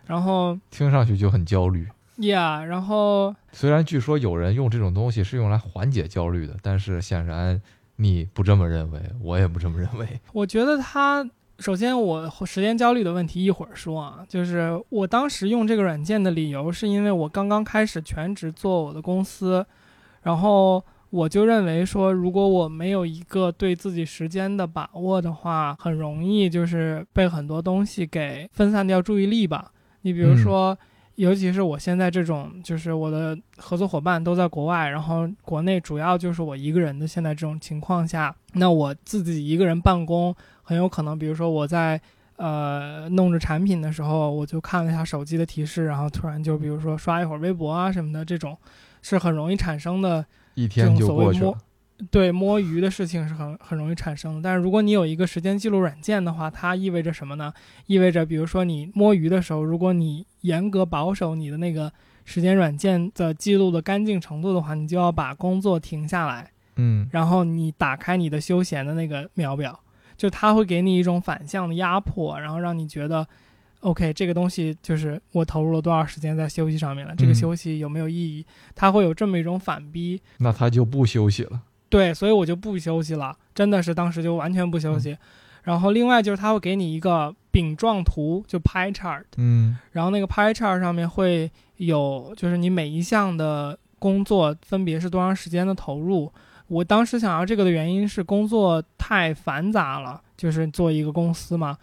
[0.07, 1.87] 然后听上去就很焦虑。
[2.19, 7.61] yeah，然后虽然据说有人用这种东西是用来缓解焦虑的，但是显然
[7.97, 10.09] 你不这么认为，我也不这么认为。
[10.33, 19.67] 我觉得它首先我时间焦虑的问题一会儿说啊，就是我当时用这个软件的理由是因为我刚刚开始全职做我的公司，
[20.23, 29.73] 然后我就认为说，如果我没有一个对自己时间的把握的话，很容易就是被很多东西给分散掉注意力吧。
[30.03, 30.77] 你比如说。
[31.19, 37.09] 尤其是我现在这种，就是我的合作伙伴都在国外，然后国内主要就是我一个人的。
[37.09, 42.01] 现在这种情况下，那我自己一个人办公，很有可能，比如说我在
[42.37, 48.57] 呃弄着产品的时候，我就看了一下手机的提示，然后突然就比如说刷一会儿微博啊什么的，这种
[49.03, 50.25] 是很容易产生的。
[50.55, 51.53] 一天就过去了。
[52.13, 57.53] 对摸鱼的事情是很很容易产生的，但是如果你有一个时间记录软件的话，它意味着什么呢？
[57.87, 61.93] 意味着比如说你摸鱼的时候，如果你严格保守你的那个
[62.25, 69.81] 时间软件的记录的干净程度的话，你就要把工作停下来，嗯然后你打开你的休闲的那个秒表，
[70.17, 73.27] 就它会给你一种反向的压迫，然后让你觉得
[73.81, 78.45] ，OK，这个东西就是我投入了多少时间在休息上面了，这个嗯休息有没有意义？
[78.75, 80.21] 它会有这么一种反逼。
[80.39, 81.63] 那他就不休息了。
[81.89, 85.17] 对，所以我就不休息了，真的是当时就完全不休息。
[85.65, 96.33] 然后另外就是他会给你一个饼状图，就 pie chart，嗯然后那个 pie chart 上面会有就是你每一项的工作分别是多长时间的投入。
[96.69, 101.77] 我当时想要这个的原因是工作太繁杂了，就是做一个公司嘛，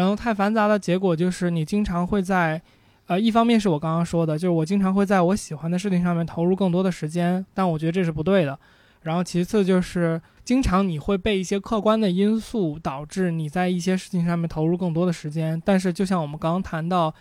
[0.00, 2.58] 然后太繁杂的结果就是你经常会在，
[3.04, 8.58] 呃，一方面是我刚刚说的，就是我经常会在我喜欢的事情上面投入更多的时间，但我觉得这是不对的。
[9.02, 17.14] 然后其次就是经常你会被一些客观的因素导致你在一些事情上面投入更多的时间，但是就像我们刚刚谈到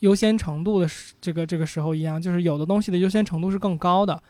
[0.00, 0.86] 优先程度的
[1.18, 4.22] 这个这个时候一样，就是有的东西的优先程度是更高的。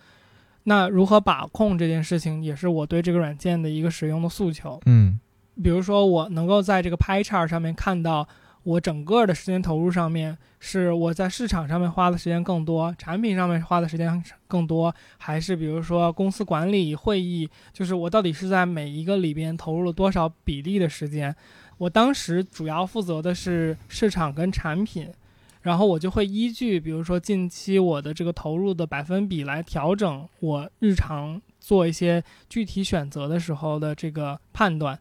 [0.63, 4.81] 那如何把控这件事情，也是我对这个软件的一个使用的诉求。
[4.87, 5.19] 嗯
[5.63, 8.29] 比如说，我能够在这个 Pie Chart 上面看到
[8.63, 21.35] 我整个的时间投入上面，是我在市场上面花的时间更多，产品上面花的时间更多，还是比如说公司管理会议，就是我到底是在每一个里边投入了多少比例的时间？
[21.79, 25.11] 我当时主要负责的是市场跟产品，
[25.63, 34.99] 然后我就会依据比如说近期我的这个投入的百分比来调整我日常做一些具体选择的时候的这个判断。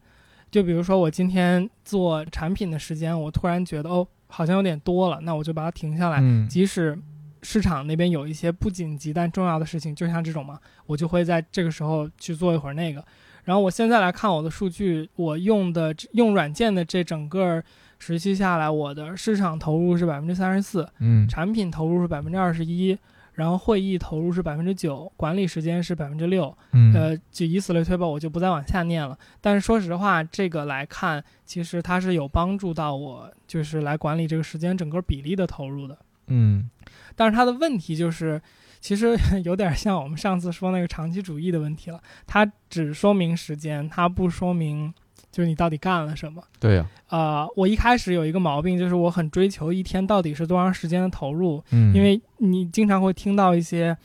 [0.55, 6.19] 就比如说我今天做产品的时间，我突然觉得哦，好像有点多了，那我就把它停下来。
[6.21, 6.97] 嗯即使
[7.43, 13.03] 市场那边有一些不紧急但重要的事情，就像这种嘛，我就会在这个时候去做一会儿那个。
[13.43, 17.61] 然后我现在来看我的数据，我用的用软件的这整个
[17.99, 22.97] 时期下来，我的市场投入是百分之三十四，嗯产品投入是百分之二十一，
[23.35, 26.57] 然后会议投入是百分之九，管理时间是百分之六。
[26.71, 29.17] 嗯呃，就以此类推吧，我就不再往下念了。
[29.41, 35.97] 但是说实话，这个来看，其实它是有帮助到我，就是来管理这个时间整个比例的投入的。
[36.27, 36.69] 嗯
[37.15, 38.41] 但是它的问题就是，
[38.79, 39.15] 其实
[39.45, 42.01] 有点像我们上次说那个长期主义的问题了。
[42.25, 44.93] 它只说明时间，它不说明
[45.35, 46.41] 就是你到底干了什么。
[46.61, 53.97] 对呀呃，我一开始有一个毛病，就是我很追求一天到底是多长时间的投入，嗯因为你经常会听到一些，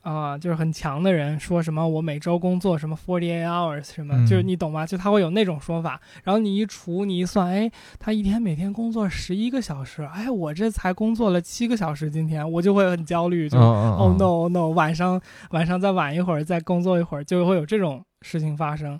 [0.00, 4.86] 啊、就是很强的人说什么我每周工作什么 forty eight hours 什么，嗯就是你懂吗？
[4.86, 15.20] 就他会有那种说法，然后你一除你一算，哎，他一天每天工作十一个小时，哎，我这才工作了七个小时，今天我就会很焦虑，就、哦 no oh no，晚上
[15.50, 18.98] 晚上再晚一会儿，再工作一会儿，就会有这种事情发生。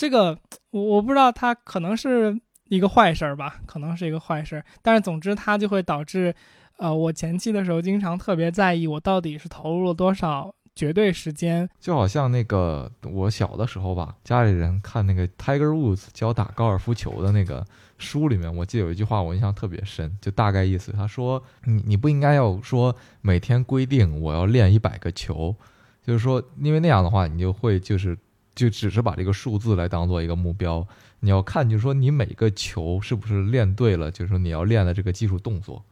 [0.00, 0.38] 这个
[0.70, 2.40] 我我不知道，它可能是
[2.70, 6.34] 一个坏事儿吧，可能是一个坏事儿，但是总之它就会导致，
[6.78, 17.62] 呃，我前期的时候经常特别在意我到底是投入了多少绝对时间，就好像那个我小的时候吧，家里人看那个 Tiger Woods 教打高尔夫球的那个
[17.98, 25.54] 书里面，我记得有一句话我印象特别深，就大概意思，他说你你不应该要说每天规定我要练一百个球，
[26.02, 28.16] 就是说因为那样的话你就会就是
[28.54, 30.86] 就只是把这个数字来当做一个目标，
[31.20, 35.84] 你要看就是说你每个球是不是练对了，就是说你要练的这个技术动作。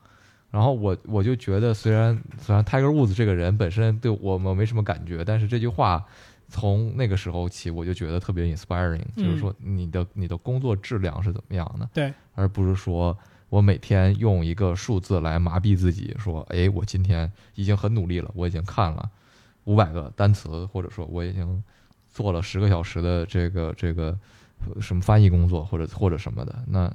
[0.51, 6.03] 然后我我就觉得，虽然虽然 Tiger Woods 这个人本身对我们没什么感觉，但是这句话
[6.49, 13.15] 从那个时候起，我就觉得特别 inspiring，、嗯就是说你的你的工作质量是怎么样的，对，而不是说
[13.51, 19.11] 我每天用一个数字来麻痹自己，说，哎，我今天已经很努力了，我已经看了
[19.65, 21.63] 五百个单词，或者说我已经
[22.19, 24.19] 做了十个小时的这个这个
[24.81, 26.93] 什么翻译工作，或者或者什么的，那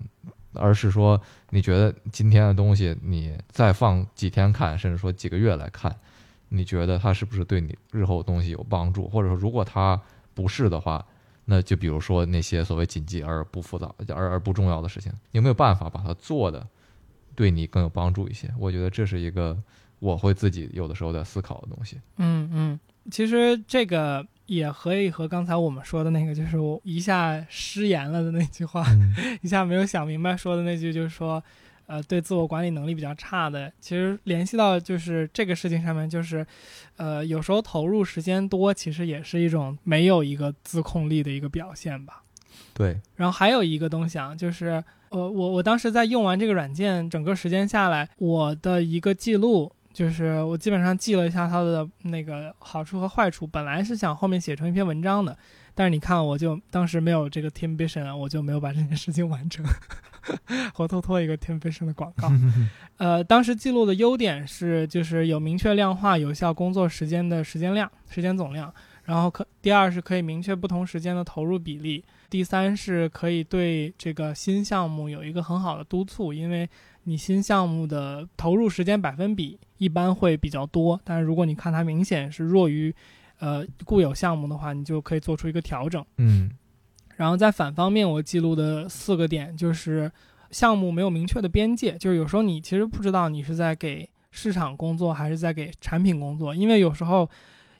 [0.53, 1.19] 而是说
[1.51, 5.95] 你觉得今天的东西，你再放几天看，甚至说几个月来看，
[6.49, 9.07] 你觉得它是不是对你日后的东西有帮助？
[9.07, 9.97] 或者说，如果它
[10.33, 11.05] 不是的话，
[11.45, 16.67] 那就比如说那些所谓紧急而不复杂而而不重要的事情，有没有办法把它做的
[17.33, 18.53] 对你更有帮助一些？
[18.59, 19.57] 我觉得这是一个
[19.99, 21.97] 我会自己有的时候在思考的东西。
[22.17, 31.43] 嗯嗯，其实这个也可以和刚才我们说的那个，就是我一下失言了的那句话，嗯 一下没有想明白说的那句，就是说，
[31.87, 36.45] 呃，对自我管理能力比较差的，其实联系到就是这个事情上面，就是，
[36.97, 42.23] 呃，有时候投入时间多，其实也是一种没有一个自控力的一个表现吧。
[42.73, 53.45] 对，然后还有一个东西啊，就是呃，我我当时在用完这个软件，整个时间下来，我的一个记录，就是我基本上记了一下它的那个好处和坏处。
[53.45, 55.37] 本来是想后面写成一篇文章的，
[55.75, 59.63] 但是你看，我就当时没有这个 Team Vision，啊我就没有把这件事情完成，
[60.73, 62.31] 活脱脱一个 Team Vision 的广告。
[62.97, 68.73] 呃，当时记录的优点是，就是有明确量化有效工作时间的时间量、时间总量。
[69.03, 76.69] 然后可第二是可以明确不同时间的投入比例，第三是可以对这个新项目有一个很好的督促，因为
[77.03, 82.95] 你新项目的投入时间百分比一般会比较多，但是如果你看它明显是弱于
[83.39, 86.03] 呃固有项目的话，你就可以做出一个调整。
[86.17, 86.49] 嗯
[87.15, 90.11] 然后在反方面，我记录的四个点就是
[90.49, 97.29] 项目没有明确的边界，就是有时候你其实不知道你是在给市场工作还是在给产品工作，因为有时候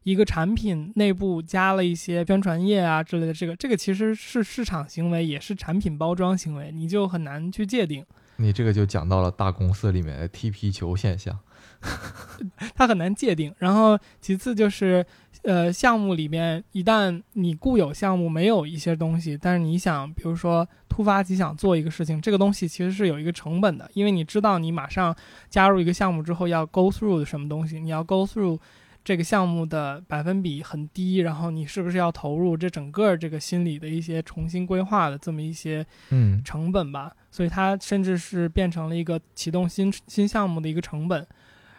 [0.04, 8.06] 一个产品内部加了一些宣传页啊之类的，这个这个其实是市场行为，也是产品包装行为，你就很难去界定，
[8.38, 11.40] 你这个就讲到了大公司里面的踢皮球现象。
[12.76, 13.54] 它很难界定。
[13.58, 15.06] 然后其次就是，
[15.44, 25.16] 呃，项目里面一旦你固有项目没有一些东西，但是你想，比如说突发奇想做一个事情，这个东西其实是有一个成本的，因为你知道你马上
[25.50, 28.58] 加入一个项目之后要 go through 什么东西，你要 go through
[29.04, 41.26] 这个项目的百分比很低，然后你是不是要投入这整个这个心理的一些重新规划的这么一些嗯成本吧，所以它甚至是变成了一个启动新新项目的一个成本。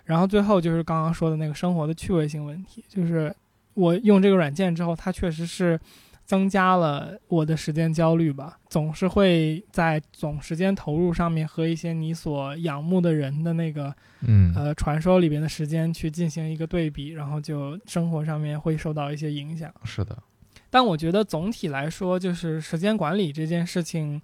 [0.04, 3.34] 然后最后就是刚刚说的那个生活的趣味性问题，就是
[3.72, 5.80] 我用这个软件之后，它确实是
[6.24, 19.72] 增加了我的时间焦虑吧，总是会在总时间投入上面和一些你所仰慕的人的那个嗯呃传说里边的时间去进行一个对比，然后就生活上面会受到一些影响。
[19.84, 20.16] 是的，
[20.70, 24.20] 但我觉得总体来说，就是时间管理这件事情，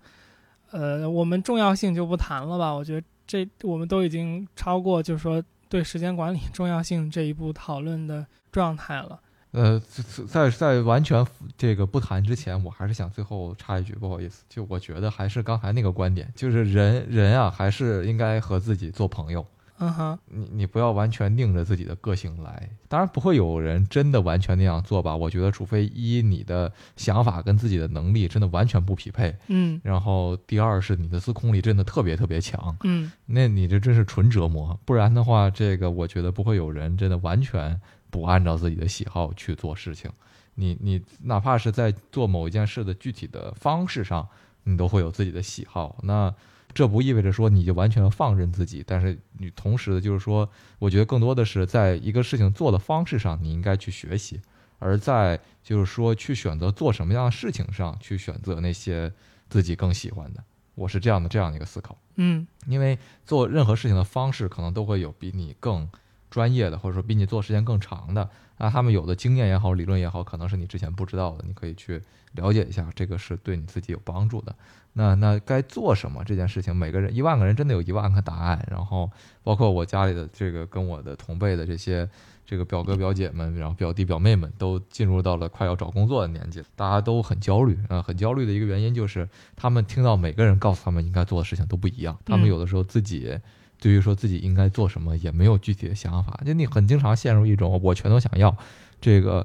[0.70, 2.72] 呃，我们重要性就不谈了吧。
[2.72, 9.20] 我觉得这我们都已经超过，就是说对时间管理重要性这一步讨论的状态了。
[9.52, 11.26] 呃，在在在完全
[11.56, 19.44] 这个不谈之前，我还是想最后插一句，不好意思，就我觉得还是刚才那个观点，就是人人啊，还是应该和自己做朋友。
[19.82, 25.16] 嗯哼，你你不要完全拧着自己的个性来，当然不会有人真的完全那样做吧。
[25.16, 34.78] 我觉得，除非一你的想法跟自己的能力真的完全不匹配，嗯然后第二是你的自控力真的特别特别强，嗯那你这真是纯折磨。
[34.84, 37.80] 不然的话，这个我觉得不会有人真的完全
[38.10, 40.10] 不按照自己的喜好去做事情。
[40.54, 44.28] 你你哪怕是在做某一件事的具体的方式上，
[44.64, 45.96] 你都会有自己的喜好。
[46.02, 46.34] 那
[46.74, 50.48] 这不意味着说你就完全放任自己，但是你同时的就是说，
[50.78, 54.40] 我觉得更多的是在一个事情做的方式上，你应该去学习，
[54.78, 59.12] 而在就是说去选择做什么样的事情上去选择那些
[59.48, 60.44] 自己更喜欢的。
[60.74, 65.88] 我是这样的这样的一个思考，嗯因为做任何事情的方式可能都会有比你更
[66.30, 68.28] 专业的，或者说比你做时间更长的，
[68.58, 72.00] 那他们有的经验也好，理论也好，可能是你之前不知道的，你可以去
[72.32, 74.54] 了解一下，这个是对你自己有帮助的。
[74.92, 79.10] 那那该做什么这件事情，每个人一万个人真的有一万个答案，然后
[79.42, 82.08] 包括我家里的这个跟我的同辈的这些
[82.44, 93.38] 这个表哥表姐们，然后表弟表妹们都进入到了快要找工作的年纪，大家都很焦虑啊、很焦虑的一个原因就是他们听到每个人告诉他们应该做的事情都不一样，他们嗯有的时候自己
[93.80, 98.54] 对于说自己应该做什么也没有具体的想法，就你很经常陷入一种我全都想要，
[99.00, 99.44] 这个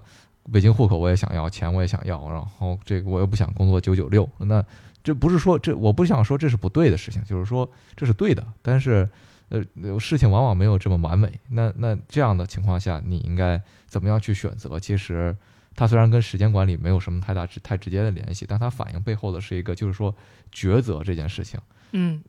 [0.52, 4.64] 北京户口我也想要，钱我也想要，然后这个我又不想工作九九六，那
[5.04, 9.10] 这不是说这我不想说这是不对的事情，就是说这是对的，但是
[9.50, 9.64] 呃
[10.00, 14.78] 事情往往没有这么完美，那那这样的情况下你应该怎么样去选择？
[14.80, 15.36] 其实
[15.76, 20.14] 它虽然跟时间管理没有什么太大直太直接的联系，但它反映背后的是一个就是说
[20.54, 21.60] 抉择这件事情。
[21.98, 22.22] 嗯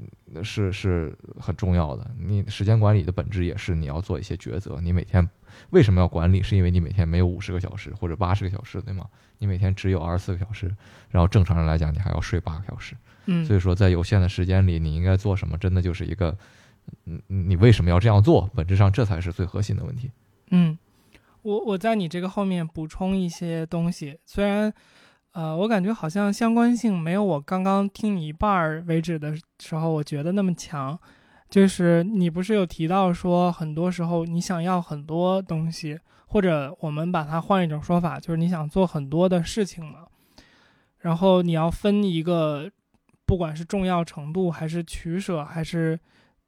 [0.45, 2.09] 是是很重要的。
[2.19, 4.81] 你时间管理的本质也是你要做一些抉择。
[4.81, 5.29] 你每天
[5.71, 6.41] 为什么要管理？
[6.41, 9.09] 是因为你每天没有五十个小时或者八十个小时，对吗？
[9.39, 10.73] 你每天只有二十四个小时，
[11.11, 12.95] 然后正常人来讲，你还要睡八个小时。
[13.27, 16.37] 嗯，所以说，在有限的时间里，你应该做什么，真的就是一个，
[17.07, 18.49] 嗯，你为什么要这样做？
[18.55, 20.11] 本质上，这才是最核心的问题。
[20.51, 20.79] 嗯，
[21.43, 24.73] 我我在你这个后面补充一些东西，虽然，
[25.37, 30.99] 呃，我感觉好像相关性没有我刚刚听你一半儿为止的时候，我觉得那么强。
[31.51, 40.07] 就是你不是有提到说，很多时候你想要很多东西，或者我们把它换一种说法，就是你想做很多的事情嘛，
[41.01, 42.71] 然后你要分一个，
[43.27, 46.01] 不管是重要程度，还是取舍，还是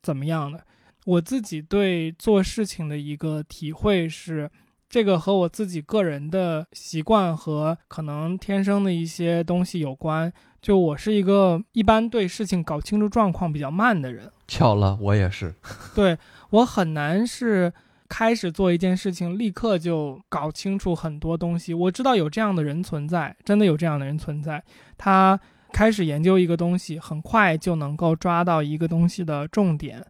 [0.02, 0.64] 怎么样的。
[1.04, 4.50] 我自己对做事情的一个体会是，
[4.88, 10.32] 这个和我自己个人的习惯和可能天生的一些东西有关。
[10.60, 15.54] 就我是一个一般对事情搞清楚状况比较慢的人，巧了，我也是。
[15.94, 16.18] 对
[16.50, 17.72] 我很难是
[18.08, 21.72] 开始做一件事情，立刻就搞清楚很多东西。
[21.72, 24.64] 我知道有这样的人存在，真的有这样的人存在，
[24.96, 25.38] 他
[25.72, 30.04] 开始研究一个东西，很快就能够抓到一个东西的重点。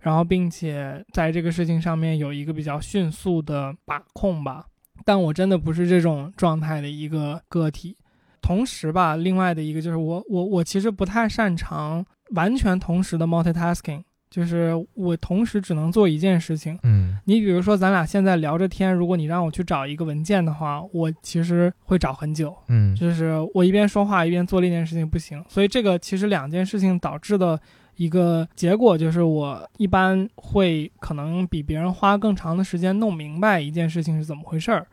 [0.00, 4.64] 然后，并且在这个事情上面有一个比较迅速的把控吧，
[5.04, 7.96] 但我真的不是这种状态的一个个体。
[8.42, 16.78] 同时吧，另外的一个就是我我我其实不太擅长完全同时的 multitasking，就是我同时只能做一件事情。
[16.82, 22.56] 嗯你比如说，咱俩现在聊着天，如果你让我去找一个文件的话，我其实会找很久。
[22.68, 27.60] 嗯就是我一边说话一边做另一件事情不行，所以这个其实两件事情导致的
[28.00, 34.86] 一个结果就是，我一般会可能比别人花更长的时间弄明白一件事情是怎么回事儿。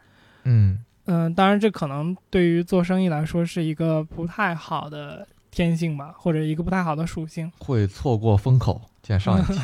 [0.43, 7.49] 嗯嗯，当然这可能对于做生意来说是一个不太好的天性吧，或者一个不太好的属性。
[7.59, 8.81] 会错过风口。
[9.01, 9.61] 见上一 集。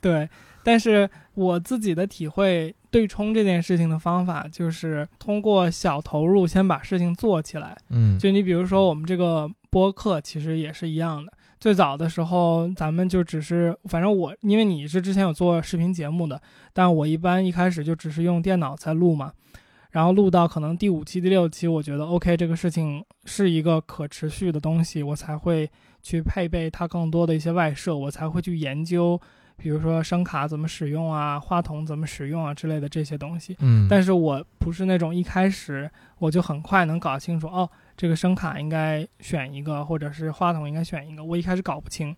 [0.00, 0.26] 对，
[0.64, 7.76] 但是我自己的体会，对冲这件事情的方法就是通过小投入先把事情做起来。
[7.90, 11.30] 嗯就你比如说我们这个播客，其实也是一样的。
[11.60, 16.40] 最早的时候，咱们就只是，反正我因为你是之前有做视频节目的，
[16.72, 19.30] 但我一般一开始就只是用电脑在录嘛，
[19.90, 29.20] 然后录到可能第五期、第六期，我觉得 OK，这个事情是一个可持续的东西，我才会去配备它更多的一些外设，我才会去研究，
[29.58, 33.54] 比如说声卡怎么使用啊，话筒怎么使用啊之类的这些东西。
[33.60, 35.90] 嗯，但是我不是那种一开始
[36.20, 37.68] 我就很快能搞清楚哦，
[38.00, 42.16] 这个声卡应该选一个，或者是话筒应该选一个，我一开始搞不清。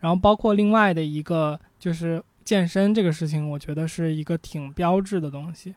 [0.00, 5.74] 然后包括另外的一个就是健身这个事情，我觉得是一个挺标志的东西。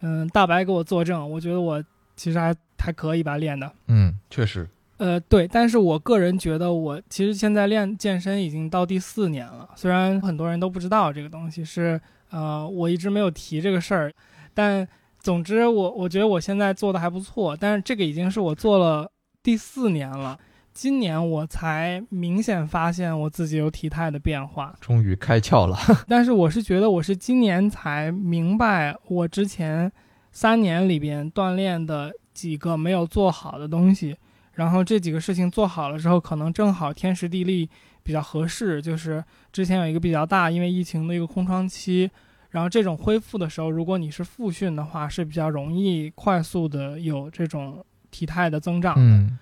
[0.00, 1.80] 嗯，大白给我作证，我觉得我
[2.16, 3.72] 其实还还可以吧练的。
[3.86, 9.70] 嗯，确实，呃，对，但是我个人觉得，我其实现在练健身已经到第四年了。
[9.76, 14.12] 虽然很多人都不知道这个东西是，呃，我一直没有提这个事儿，
[14.52, 14.88] 但
[15.20, 17.56] 总之我我觉得我现在做的还不错。
[17.56, 19.10] 但是这个已经是我做了
[19.42, 20.38] 第四年了，
[20.72, 24.74] 今年我才明显发现我自己有体态的变化。
[24.80, 25.76] 终于开窍了。
[26.08, 29.90] 但是我是觉得我是今年才明白，我之前
[30.32, 34.16] 三年里边锻炼的几个没有做好的东西，
[34.54, 37.68] 然后这几个事情做好了之后，可能正好天时地利
[38.02, 38.80] 比较合适。
[38.80, 42.10] 就是之前有一个比较大，因为疫情的一个空窗期，
[42.50, 49.02] 然后这种恢复的时候，如果你是复训的话，是比较容易快速的有这种体态的增长的。
[49.02, 49.38] 嗯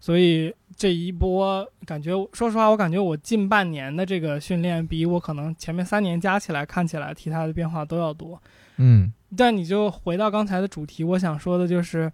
[0.00, 8.42] 所以这一波感觉，说实话，我感觉我近半年的这个训练，比我可能前面三年加起来看起来，体态的变化都要多。
[8.78, 12.10] 嗯但你就回到刚才的主题，我想说的就是，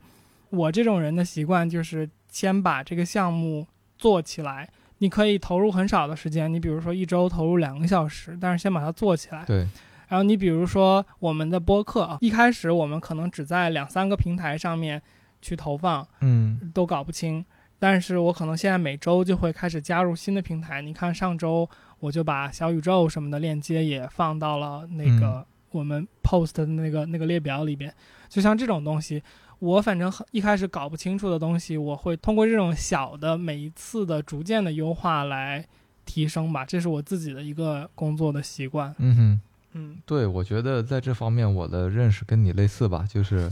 [0.50, 4.68] 我这种人的习惯就是先把这个项目做起来。
[4.98, 9.44] 你可以投入很少的时间，你比如说一周投入两个小时，但是先把它做起来。
[9.46, 9.66] 对，
[10.08, 15.00] 然后你比如说我们的播客啊，一开始我们可能只在两三个平台上面
[15.40, 17.44] 去投放，嗯都搞不清。
[17.78, 20.82] 但是我可能现在每周就会开始加入新的平台。
[20.82, 21.68] 你看上周
[22.00, 27.94] 我就把小宇宙什么的链接也放到了那个我们 post 的那个那个列表里边。
[28.28, 29.22] 就像这种东西，
[29.60, 35.64] 我反正很一开始搞不清楚的东西，我会通过这种小的每一次的逐渐的优化来
[36.04, 36.64] 提升吧。
[36.64, 38.92] 这是我自己的一个工作的习惯。
[38.98, 39.40] 嗯哼。
[39.78, 43.48] 嗯对，我觉得在这方面我的认识跟你类似吧，就是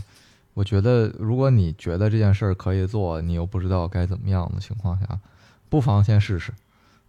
[0.55, 5.07] 我觉得如果你觉得这件事儿可以做，你又不知道该怎么样的情况下，
[5.69, 6.53] 不妨先试试，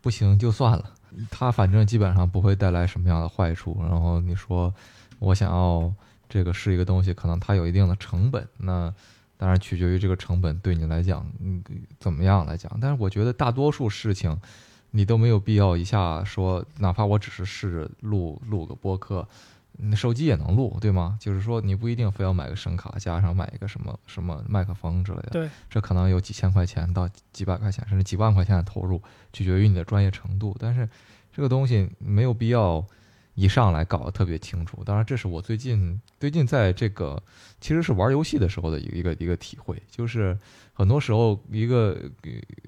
[0.01, 0.93] 不行就算了。
[1.31, 3.75] 它反正基本上不会带来什么样的坏处。
[3.89, 4.71] 然后你说
[5.19, 5.91] 我想要
[6.29, 8.93] 这个试一个东西，可能它有一定的成本，那
[9.37, 11.63] 当然取决于这个成本对你来讲，嗯，
[11.99, 12.71] 怎么样来讲。
[12.79, 14.37] 但是我觉得大多数事情。
[14.97, 19.27] 你都没有必要一下说，哪怕我只是试着录录个播客，
[19.73, 21.15] 你手机也能录，对吗？
[21.21, 25.29] 就是说你不一定非要买个声卡，加上买一个什么什么麦克风之类的。
[25.29, 28.99] 对，这可能有几千块钱到几百块钱，甚至几万块钱的投入，
[29.31, 30.57] 取决于你的专业程度。
[30.59, 30.89] 但是
[31.31, 32.83] 这个东西没有必要
[33.37, 34.83] 一上来搞得特别清楚。
[34.83, 37.21] 当然，这是我最近最近在这个
[37.61, 40.35] 其实是玩游戏的时候的一个一个一个体会，就是
[40.73, 41.95] 很多时候一个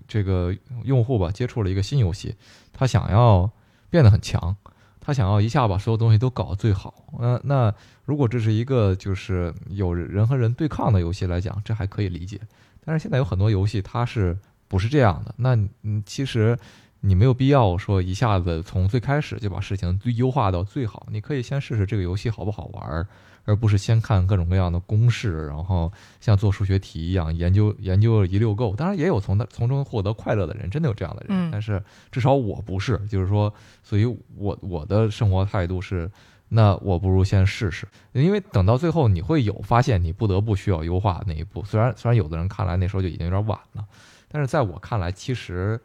[0.08, 2.36] 这个用户吧接触了一个新游戏，
[2.72, 3.52] 他想要
[3.90, 4.56] 变得很强，
[5.00, 7.04] 他想要一下把所有东西都搞得最好。
[7.20, 7.74] 那那
[8.06, 12.40] 如果这是一个就是有人和人对抗的游戏来讲，这还可以理解。
[12.86, 15.34] 但是现在有很多游戏它是不是这样的？
[15.36, 16.56] 那嗯，其实
[17.02, 23.08] 你没有必要说一下子从最开始就把事情优化到最好，你可以先试试这个游戏好不好玩儿。
[23.46, 28.76] 而不是先看各种各样的公式，然后像做数学题一样研究研究一溜够。
[28.76, 31.30] 当然，也有从从中获得快乐的人，真的有这样的人。
[31.30, 31.82] 嗯但是
[32.12, 36.12] 至少我不是，就是说，所以我我的生活态度是，
[36.50, 41.64] 那我不如先试试，因为等到最后你会有发现，你不得不需要优化那一步。
[41.64, 43.84] 虽然虽然有的人看来那时候就已经有点晚了，
[44.28, 45.82] 但是在我看来，其实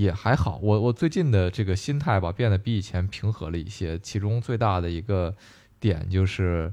[0.00, 0.58] 也还好。
[0.62, 3.98] 我我最近的这个心态吧，变得比以前平和了一些。
[3.98, 5.34] 其中最大的一个
[5.78, 6.72] 点就是。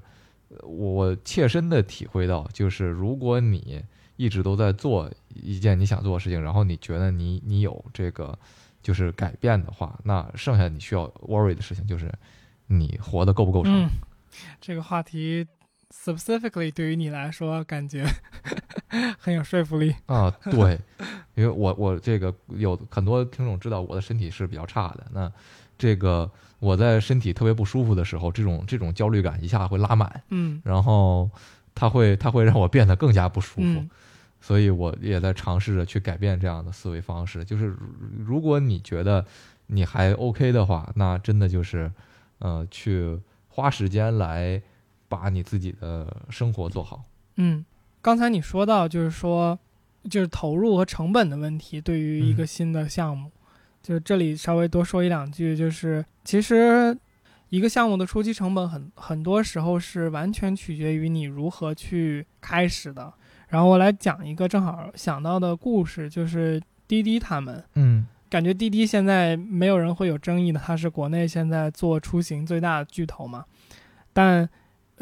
[0.62, 3.84] 我切身的体会到，就是如果你
[4.18, 8.38] 一直都在做一件你想做的事情，然后你觉得你你有这个
[8.84, 12.14] 就是改变的话，那剩下你需要 worry 的事情就是
[12.68, 13.90] 你活得够不够长。
[14.62, 15.48] 这个话题
[15.94, 18.06] specifically 对于你来说，感觉
[19.20, 19.96] 很有说服力。
[20.08, 20.80] 啊，对，
[21.36, 25.32] 因为我我这个有很多听众知道我的身体是比较差的，那
[25.78, 26.30] 这个
[26.60, 31.30] 我在身体特别不舒服的时候，这种这种焦虑感一下会拉满，嗯然后
[31.76, 33.62] 它会它会让我变得更加不舒服。
[33.62, 33.90] 嗯
[34.46, 37.46] 所以我也在尝试着去改变这样的思维方式。
[37.46, 37.78] 就是如
[38.18, 39.26] 如果你觉得
[39.68, 41.90] 你还 OK 的话，那真的就是，
[42.40, 43.18] 呃，去
[43.48, 44.62] 花时间来
[45.16, 47.04] 把你自己的生活做好。
[47.36, 47.64] 嗯，
[48.02, 49.58] 刚才你说到就是说，
[50.10, 53.32] 就是投入和成本的问题，对于一个嗯新的项目，
[53.82, 56.98] 就这里稍微多说一两句，就是其实
[57.50, 63.14] 一个项目的初期成本很很多时候是完全取决于你如何去开始的。
[63.50, 67.64] 然后我来讲一个正好想到的故事，就是滴滴他们。
[67.76, 73.46] 嗯感觉滴滴现在没有人会有争议的，它是国内现在做出行最大的巨头嘛。
[74.12, 74.50] 但，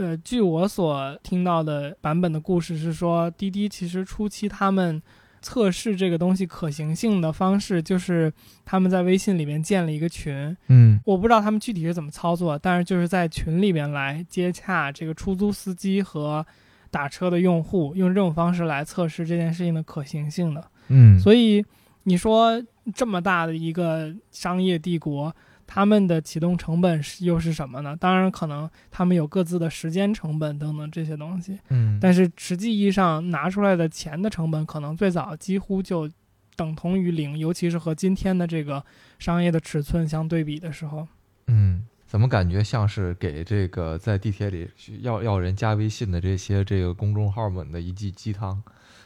[0.02, 4.99] 呃，据我所听到的版本的故事是说，滴滴其实初期他们
[5.43, 8.34] 测试这个东西可行性的方式，就是
[8.66, 16.43] 他们在微信里面建了一个群，嗯我不知道他们具体是怎么操作，但是就是在群里面来接洽这个出租司机和
[16.89, 20.68] 打车的用户，用这种方式来测试这件事情的可行性的。
[20.88, 21.64] 嗯，所以
[22.04, 22.60] 你说
[22.95, 25.36] 这么大的一个商业帝国，
[25.74, 27.95] 他们的启动成本是又是什么呢？
[27.95, 36.11] 当然，可能他们有各自的时间成本等等这些东西，嗯，但是实际意义上拿出来的钱的成本，可能最早几乎就
[36.57, 38.84] 等同于零，尤其是和今天的这个
[39.17, 41.07] 商业的尺寸相对比的时候。
[41.47, 44.69] 嗯，怎么感觉像是给这个在地铁里
[44.99, 48.61] 要要人加微信的这些这个公众号们的一剂鸡汤？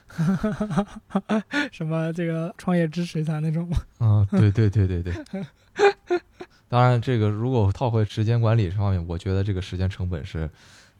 [1.72, 3.78] 什么这个创业支持一下那种吗？
[4.00, 5.14] 啊，对对对对对。
[6.68, 10.50] 当然，这个如果套回时间管理这方面，我觉得这个时间成本是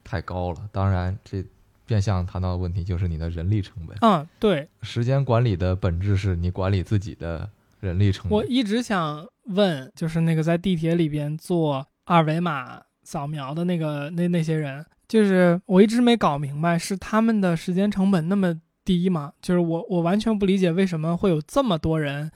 [0.04, 0.68] 太高了。
[0.70, 1.44] 当然，这
[1.84, 3.96] 变相谈到的问题就是你的人力成本。
[4.00, 7.48] 嗯，对，时间管理的本质是你管理自己的
[7.80, 8.38] 人力成本。
[8.38, 18.54] 我一直想问，就是那个在地铁里边做二维码扫描的那个那那些人，就是我一直没搞明白，是他们的时间成本那么
[18.84, 19.32] 低吗？
[19.42, 22.30] 就是我我完全不理解为什么会有这么多人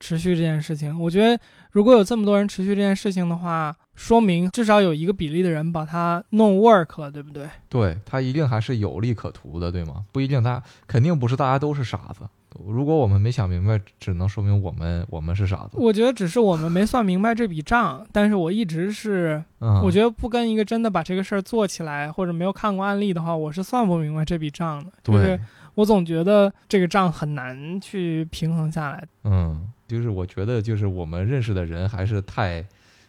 [0.00, 0.98] 持续这件事情。
[1.00, 1.40] 我觉得
[1.72, 7.48] 如果有这么多人持续这件事情的话，说明至少有一个比例的人把它弄 work 了，对不对？
[7.68, 10.04] 对他一定还是有利可图的，对吗？
[10.12, 12.26] 不一定，他肯定不是大家都是傻子。
[12.64, 15.70] 如果我们没想明白，只能说明我们我们是傻子。
[15.72, 24.92] 我觉得只是我们没算明白这笔账，但是我一直是， 嗯，我觉得不跟一个真的把这个事儿做起来，或者没有看过案例的话，我是算不明白这笔账的。
[25.02, 25.38] 就是，
[25.74, 29.04] 我总觉得这个账很难去平衡下来。
[29.24, 32.64] 嗯，就是我觉得就是我们认识的人还是太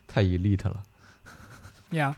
[0.07, 0.83] 太 elite 了。
[1.91, 2.15] 呀、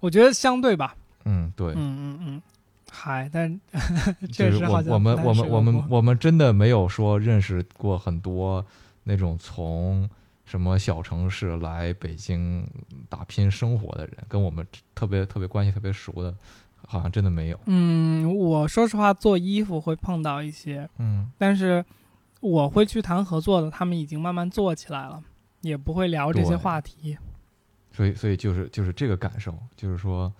[0.00, 0.94] 我觉得相对吧，
[1.24, 1.68] 嗯，对。
[1.68, 2.42] 嗯嗯嗯，
[2.90, 3.60] 嗨，但
[4.32, 8.64] 确实好像我们我们我们我们真的没有说认识过很多
[9.04, 10.08] 那种从
[10.44, 12.66] 什么小城市来北京
[13.08, 16.34] 打拼生活的人，跟我们特别特别关系特别熟的，
[16.86, 17.60] 好像真的没有。
[17.66, 21.84] 嗯，我说实话，做衣服会碰到一些，嗯但是
[22.40, 25.22] 我会去谈合作的，他们已经慢慢做起来了，
[25.62, 27.16] 也不会聊这些话题。
[27.92, 30.32] 所以所以就是就是这个感受，就是说，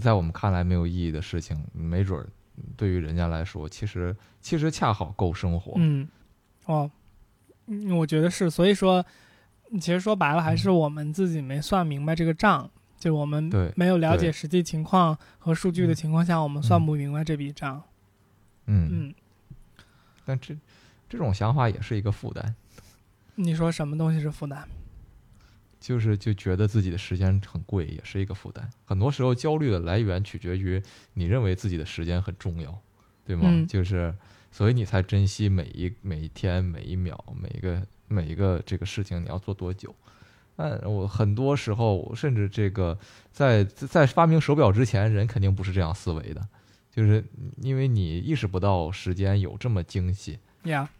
[0.00, 2.28] 在我们看来没有意义的事情，没准儿
[2.76, 5.74] 对于人家来说，其实其实恰好够生活。
[5.76, 6.08] 嗯，
[6.66, 6.90] 哦，
[7.66, 9.04] 嗯我觉得是，所以说，
[9.80, 12.68] 其实说白了，还是我们自己没算明白这个账，
[12.98, 17.80] 就我们没有了解实际情况和数据的情况下，我们算不明白这笔账。
[18.66, 19.14] 嗯，嗯，
[20.24, 20.56] 但这
[21.08, 22.54] 这种想法也是一个负担。
[23.34, 24.64] 你说什么东西是负担？
[25.80, 28.68] 就是就觉得自己的时间很贵，也是一个负担。
[28.84, 30.82] 很多时候焦虑的来源取决于
[31.14, 32.76] 你认为自己的时间很重要，
[33.24, 33.42] 对吗？
[33.44, 34.12] 嗯就是
[34.50, 39.94] 所以你才珍惜每一每一天、每一秒、每一个每一个这个事情你要做多久。
[40.56, 42.98] 但我很多时候，甚至这个
[43.30, 46.48] 在在发明手表之前，人肯定不是这样思维的，
[46.90, 47.24] 就是
[47.58, 50.40] 因为你意识不到时间有这么精细。
[50.64, 50.90] 呀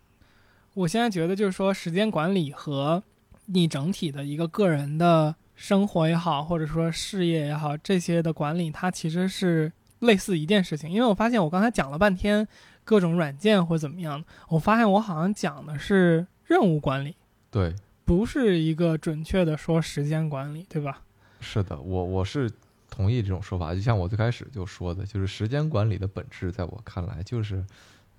[0.78, 3.02] 我现在觉得就是说，时间管理和
[3.46, 10.88] 你整体的一个个人的生活也好，或者说事业也好，这些的管理，它其实是类似一件事情。
[10.88, 12.46] 因为我发现我刚才讲了半天
[12.84, 17.16] 各种软件或怎么样，我发现我好像讲的是任务管理，
[17.50, 17.74] 对，
[18.04, 21.02] 不是一个准确的说时间管理，对吧？
[21.40, 22.48] 是的，我我是
[22.88, 23.74] 同意这种说法。
[23.74, 27.64] 就像我最开始就说的，就是时间管理的本质，在我看来就是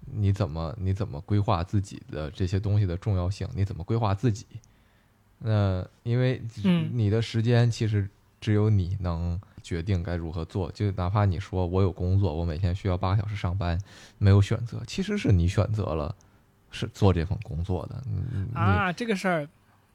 [0.05, 4.45] 你怎么你怎么规划自己的这些东西的重要性，你怎么规划自己。
[5.39, 8.09] 那因为嗯你的时间其实
[8.41, 13.79] 只有你能决定该如何做，就哪怕你说我有工作，我每天需要八个小时上班，
[14.17, 16.13] 没有选择，其实是你选择了
[16.71, 18.03] 是做这份工作的。
[18.53, 19.47] 啊，这个事儿，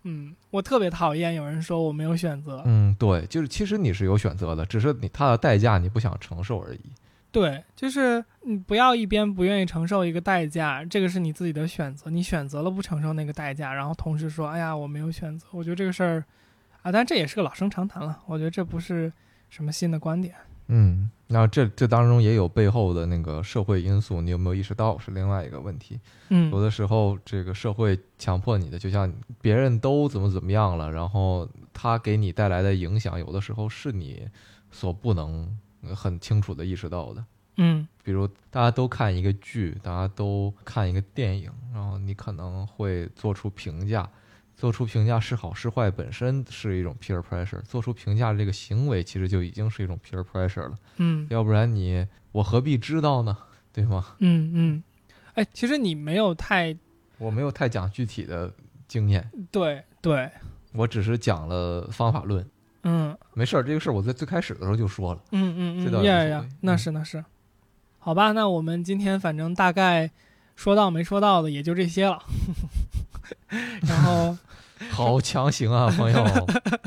[0.05, 2.63] 嗯，我特别讨厌有人说我没有选择。
[2.65, 6.81] 嗯，对，就是其实你是有选择的，只是你它的代价你不想承受而已。
[7.35, 15.45] 对，就是你不要一边不愿意承受一个代价，这个是你自己的选择，你选择了不承受那个代价，然后同时说，哎呀，我没有选择。
[15.51, 16.25] 我觉得这个事儿，
[16.83, 19.13] 啊，但这也是个老生常谈了，我觉得这不是
[19.51, 20.33] 什么新的观点。
[20.69, 25.99] 嗯，那这这当中也有背后的那个社会因素，你有没有意识到是另外一个问题。
[26.29, 29.13] 嗯有嗯的时候，这个社会强迫你的，就像
[29.43, 34.29] 别人都怎么怎么样了，然后他给你带来的影响，有的时候是你
[34.71, 37.25] 所不能呃很清楚的意识到的。
[37.57, 44.09] 嗯比如大家都看一个剧，大家都看一个电影，然后你可能会做出评价，
[44.57, 50.79] 做出评价是好是坏，本身是一种 peer pressure，做出评价这个行为其实就已经是一种 peer pressure 了。
[50.97, 53.37] 嗯要不然你我何必知道呢？
[53.73, 54.15] 对吗？
[54.19, 54.83] 嗯嗯，
[55.35, 56.77] 哎，其实你没有太
[57.19, 58.53] 我没有太讲具体的
[58.87, 60.31] 经验，对对，
[60.73, 62.45] 我只是讲了方法论。
[62.85, 65.21] 嗯没事儿，这个事儿我在最开始的时候就说了。
[65.33, 67.25] 嗯嗯嗯，呀呀那嗯是那是，
[67.99, 70.11] 好吧，那我们今天反正大概
[70.55, 72.23] 说到没说到的也就这些了，
[73.83, 74.37] 然后。
[74.91, 76.25] 好强行啊，朋友！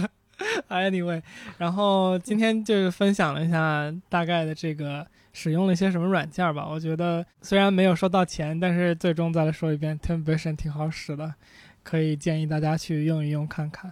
[0.70, 1.22] Anyway，
[1.58, 6.68] 然后今天就是分享了一下大概的这个使用了一些什么软件吧。
[6.70, 11.34] 我觉得虽然没有收到钱，但是最终再来说一遍，Teamvision 挺好使的，
[11.82, 13.92] 可以建议大家去用一用看看。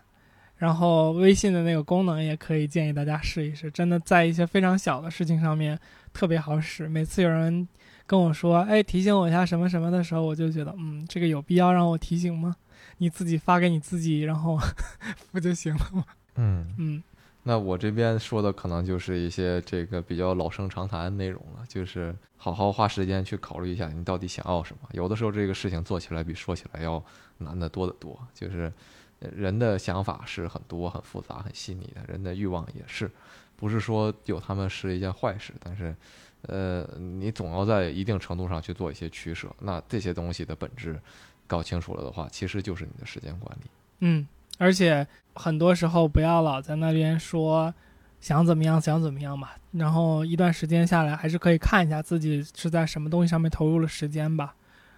[0.58, 5.78] 然后微信的那个功能也可以建议大家试一试，真的在一些非常小的事情上面
[6.14, 6.88] 特别好使。
[6.88, 7.68] 每次有人
[8.08, 12.56] 跟我说“哎，提醒我一下什么什么”的时候，我就觉得，嗯，这个有必要让我提醒吗？
[13.00, 14.58] 你自己发给你自己，然后
[15.32, 16.06] 不就行了吗？
[16.36, 17.04] 嗯，嗯
[17.44, 24.88] 那我这边说的可能就是一些这个比较老生常谈的内容了，就是好好花时间去考虑一下你到底想要什么。
[24.94, 27.04] 有的时候这个事情做起来比说起来要
[27.38, 28.18] 难得多得多。
[28.34, 28.72] 就是
[29.20, 33.10] 人的想法是很多、很复杂、很细腻的，人的欲望也是，
[33.56, 35.96] 不是说有他们是一件坏事，但是，
[36.44, 39.50] 呃，你总要在一定程度上去做一些取舍。
[39.60, 41.00] 那这些东西的本质
[41.48, 43.70] 搞清楚了的话，其实就是你的时间管理。
[44.00, 44.28] 嗯。
[44.58, 47.74] 而且很多时候不要老在那边说
[48.22, 54.56] 想怎么样想怎么样吧，然后一段时间下来还是可以看一下自己是在什么东西上面投入了时间吧。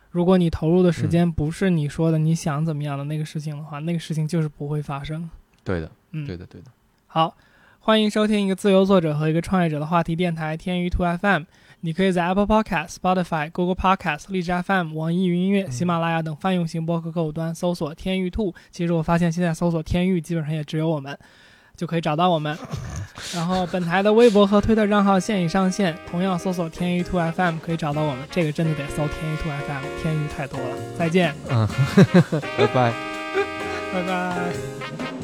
[0.10, 5.30] 如果你投入的时间不是你说的你想怎么样的那个事情的话，那个事情就是不会发生。
[5.64, 6.72] 对的，嗯，对的，对的。
[7.08, 7.36] 好，
[7.80, 11.44] 欢迎收听一个自由作者和一个创业者的话题电台天娱兔 FM。
[11.82, 18.54] 你可以在 Apple Podcast、Spotify、Google Podcast、荔枝 FM、网易云音乐、喜马拉雅等泛用型播客客户端搜索“天域兔”。
[18.72, 21.18] 其实我发现现在搜索“天域”基本上也只有我们，
[21.78, 22.58] 就可以找到我们。
[23.34, 28.24] 然后本台的微博和推特账号现已上线，同样搜索“天域兔 FM” 可以找到我们。
[28.30, 30.76] 这个真的得搜“天域兔 FM”，天娱太多了。
[30.98, 31.34] 再见。
[31.50, 31.68] 嗯，
[32.58, 32.94] 拜拜，
[33.94, 35.17] 拜拜。